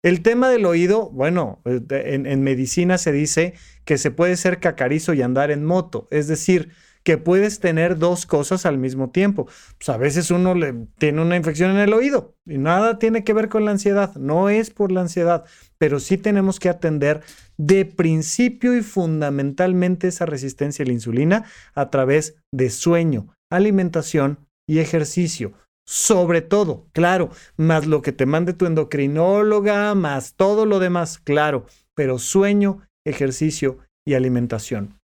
El 0.02 0.22
tema 0.22 0.48
del 0.48 0.64
oído, 0.64 1.10
bueno, 1.10 1.60
eh, 1.64 1.80
en, 1.90 2.26
en 2.26 2.42
medicina 2.42 2.98
se 2.98 3.10
dice 3.10 3.54
que 3.84 3.98
se 3.98 4.12
puede 4.12 4.36
ser 4.36 4.60
cacarizo 4.60 5.12
y 5.12 5.22
andar 5.22 5.50
en 5.50 5.64
moto, 5.64 6.06
es 6.12 6.28
decir, 6.28 6.70
que 7.02 7.18
puedes 7.18 7.60
tener 7.60 7.98
dos 7.98 8.26
cosas 8.26 8.66
al 8.66 8.78
mismo 8.78 9.10
tiempo. 9.10 9.46
Pues 9.78 9.88
a 9.88 9.96
veces 9.96 10.30
uno 10.30 10.54
le 10.54 10.74
tiene 10.98 11.22
una 11.22 11.36
infección 11.36 11.70
en 11.70 11.78
el 11.78 11.92
oído 11.92 12.34
y 12.46 12.58
nada 12.58 12.98
tiene 12.98 13.24
que 13.24 13.32
ver 13.32 13.48
con 13.48 13.64
la 13.64 13.70
ansiedad, 13.70 14.14
no 14.16 14.48
es 14.48 14.70
por 14.70 14.92
la 14.92 15.02
ansiedad, 15.02 15.44
pero 15.78 16.00
sí 16.00 16.18
tenemos 16.18 16.60
que 16.60 16.68
atender 16.68 17.22
de 17.56 17.84
principio 17.84 18.76
y 18.76 18.82
fundamentalmente 18.82 20.08
esa 20.08 20.26
resistencia 20.26 20.84
a 20.84 20.86
la 20.86 20.92
insulina 20.92 21.44
a 21.74 21.90
través 21.90 22.36
de 22.52 22.70
sueño, 22.70 23.28
alimentación 23.50 24.46
y 24.68 24.78
ejercicio. 24.78 25.54
Sobre 25.86 26.42
todo, 26.42 26.86
claro, 26.92 27.30
más 27.56 27.86
lo 27.86 28.02
que 28.02 28.12
te 28.12 28.26
mande 28.26 28.52
tu 28.52 28.66
endocrinóloga, 28.66 29.94
más 29.94 30.34
todo 30.34 30.66
lo 30.66 30.80
demás, 30.80 31.18
claro, 31.18 31.64
pero 31.94 32.18
sueño, 32.18 32.82
ejercicio 33.06 33.78
y 34.06 34.12
alimentación. 34.12 34.97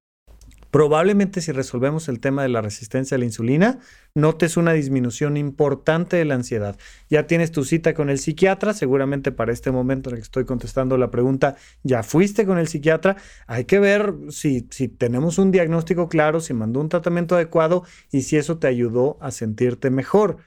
Probablemente 0.74 1.40
si 1.40 1.52
resolvemos 1.52 2.08
el 2.08 2.18
tema 2.18 2.42
de 2.42 2.48
la 2.48 2.60
resistencia 2.60 3.14
a 3.14 3.18
la 3.18 3.24
insulina, 3.24 3.78
notes 4.12 4.56
una 4.56 4.72
disminución 4.72 5.36
importante 5.36 6.16
de 6.16 6.24
la 6.24 6.34
ansiedad. 6.34 6.76
Ya 7.08 7.28
tienes 7.28 7.52
tu 7.52 7.62
cita 7.62 7.94
con 7.94 8.10
el 8.10 8.18
psiquiatra, 8.18 8.74
seguramente 8.74 9.30
para 9.30 9.52
este 9.52 9.70
momento 9.70 10.10
en 10.10 10.16
el 10.16 10.22
que 10.22 10.24
estoy 10.24 10.44
contestando 10.44 10.98
la 10.98 11.12
pregunta, 11.12 11.54
ya 11.84 12.02
fuiste 12.02 12.44
con 12.44 12.58
el 12.58 12.66
psiquiatra. 12.66 13.16
Hay 13.46 13.66
que 13.66 13.78
ver 13.78 14.14
si, 14.30 14.66
si 14.72 14.88
tenemos 14.88 15.38
un 15.38 15.52
diagnóstico 15.52 16.08
claro, 16.08 16.40
si 16.40 16.54
mandó 16.54 16.80
un 16.80 16.88
tratamiento 16.88 17.36
adecuado 17.36 17.84
y 18.10 18.22
si 18.22 18.36
eso 18.36 18.58
te 18.58 18.66
ayudó 18.66 19.16
a 19.20 19.30
sentirte 19.30 19.90
mejor. 19.90 20.38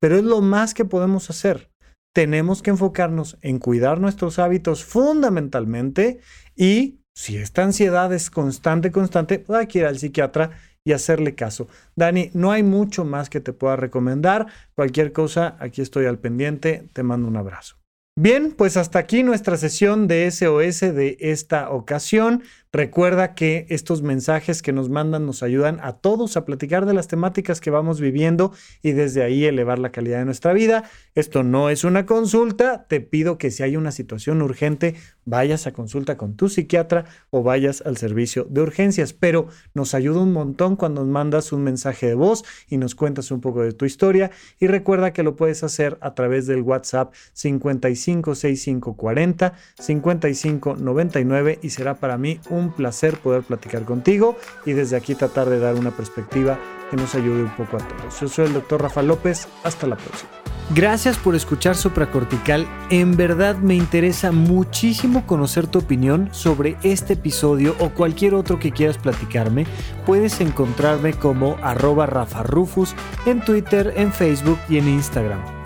Pero 0.00 0.16
es 0.16 0.24
lo 0.24 0.40
más 0.40 0.74
que 0.74 0.84
podemos 0.84 1.30
hacer 1.30 1.70
tenemos 2.12 2.62
que 2.62 2.70
enfocarnos 2.70 3.36
en 3.42 3.58
cuidar 3.58 4.00
nuestros 4.00 4.38
hábitos 4.38 4.84
fundamentalmente 4.84 6.20
y 6.56 7.02
si 7.16 7.38
esta 7.38 7.62
ansiedad 7.62 8.12
es 8.12 8.28
constante, 8.28 8.92
constante, 8.92 9.42
hay 9.48 9.66
que 9.68 9.78
ir 9.78 9.86
al 9.86 9.98
psiquiatra 9.98 10.50
y 10.84 10.92
hacerle 10.92 11.34
caso. 11.34 11.66
Dani, 11.96 12.30
no 12.34 12.52
hay 12.52 12.62
mucho 12.62 13.06
más 13.06 13.30
que 13.30 13.40
te 13.40 13.54
pueda 13.54 13.74
recomendar. 13.74 14.46
Cualquier 14.74 15.14
cosa, 15.14 15.56
aquí 15.58 15.80
estoy 15.80 16.04
al 16.04 16.18
pendiente. 16.18 16.84
Te 16.92 17.02
mando 17.02 17.26
un 17.26 17.38
abrazo. 17.38 17.76
Bien, 18.18 18.52
pues 18.52 18.76
hasta 18.76 18.98
aquí 18.98 19.22
nuestra 19.22 19.56
sesión 19.56 20.08
de 20.08 20.30
SOS 20.30 20.80
de 20.94 21.16
esta 21.20 21.70
ocasión. 21.70 22.42
Recuerda 22.76 23.34
que 23.34 23.66
estos 23.70 24.02
mensajes 24.02 24.60
que 24.60 24.74
nos 24.74 24.90
mandan 24.90 25.24
nos 25.24 25.42
ayudan 25.42 25.78
a 25.80 25.94
todos 25.94 26.36
a 26.36 26.44
platicar 26.44 26.84
de 26.84 26.92
las 26.92 27.08
temáticas 27.08 27.58
que 27.58 27.70
vamos 27.70 28.02
viviendo 28.02 28.52
y 28.82 28.92
desde 28.92 29.22
ahí 29.22 29.46
elevar 29.46 29.78
la 29.78 29.92
calidad 29.92 30.18
de 30.18 30.26
nuestra 30.26 30.52
vida. 30.52 30.84
Esto 31.14 31.42
no 31.42 31.70
es 31.70 31.84
una 31.84 32.04
consulta, 32.04 32.84
te 32.86 33.00
pido 33.00 33.38
que 33.38 33.50
si 33.50 33.62
hay 33.62 33.78
una 33.78 33.92
situación 33.92 34.42
urgente, 34.42 34.94
vayas 35.24 35.66
a 35.66 35.72
consulta 35.72 36.18
con 36.18 36.36
tu 36.36 36.50
psiquiatra 36.50 37.06
o 37.30 37.42
vayas 37.42 37.82
al 37.86 37.96
servicio 37.96 38.46
de 38.50 38.60
urgencias, 38.60 39.14
pero 39.14 39.48
nos 39.72 39.94
ayuda 39.94 40.20
un 40.20 40.34
montón 40.34 40.76
cuando 40.76 41.00
nos 41.00 41.10
mandas 41.10 41.52
un 41.52 41.62
mensaje 41.62 42.08
de 42.08 42.14
voz 42.14 42.44
y 42.68 42.76
nos 42.76 42.94
cuentas 42.94 43.30
un 43.30 43.40
poco 43.40 43.62
de 43.62 43.72
tu 43.72 43.86
historia. 43.86 44.30
Y 44.60 44.66
recuerda 44.66 45.14
que 45.14 45.22
lo 45.22 45.34
puedes 45.34 45.64
hacer 45.64 45.96
a 46.02 46.14
través 46.14 46.46
del 46.46 46.60
WhatsApp 46.60 47.14
556540 47.32 49.54
5599 49.80 51.58
y 51.62 51.70
será 51.70 51.94
para 51.94 52.18
mí 52.18 52.38
un 52.66 52.72
placer 52.72 53.18
poder 53.18 53.42
platicar 53.42 53.84
contigo 53.84 54.36
y 54.64 54.72
desde 54.72 54.96
aquí 54.96 55.14
tratar 55.14 55.48
de 55.48 55.58
dar 55.58 55.74
una 55.74 55.90
perspectiva 55.90 56.58
que 56.90 56.96
nos 56.96 57.14
ayude 57.14 57.42
un 57.42 57.56
poco 57.56 57.76
a 57.76 57.80
todos. 57.80 58.20
Yo 58.20 58.28
soy 58.28 58.46
el 58.46 58.54
doctor 58.54 58.82
Rafa 58.82 59.02
López, 59.02 59.48
hasta 59.64 59.86
la 59.86 59.96
próxima. 59.96 60.30
Gracias 60.74 61.16
por 61.16 61.36
escuchar 61.36 61.76
Supracortical. 61.76 62.66
En 62.90 63.16
verdad 63.16 63.56
me 63.56 63.76
interesa 63.76 64.32
muchísimo 64.32 65.24
conocer 65.24 65.68
tu 65.68 65.78
opinión 65.78 66.28
sobre 66.32 66.76
este 66.82 67.12
episodio 67.12 67.76
o 67.78 67.90
cualquier 67.90 68.34
otro 68.34 68.58
que 68.58 68.72
quieras 68.72 68.98
platicarme. 68.98 69.64
Puedes 70.04 70.40
encontrarme 70.40 71.12
como 71.12 71.56
arroba 71.62 72.06
Rafa 72.06 72.42
Rufus 72.42 72.96
en 73.26 73.44
Twitter, 73.44 73.94
en 73.96 74.12
Facebook 74.12 74.58
y 74.68 74.78
en 74.78 74.88
Instagram. 74.88 75.65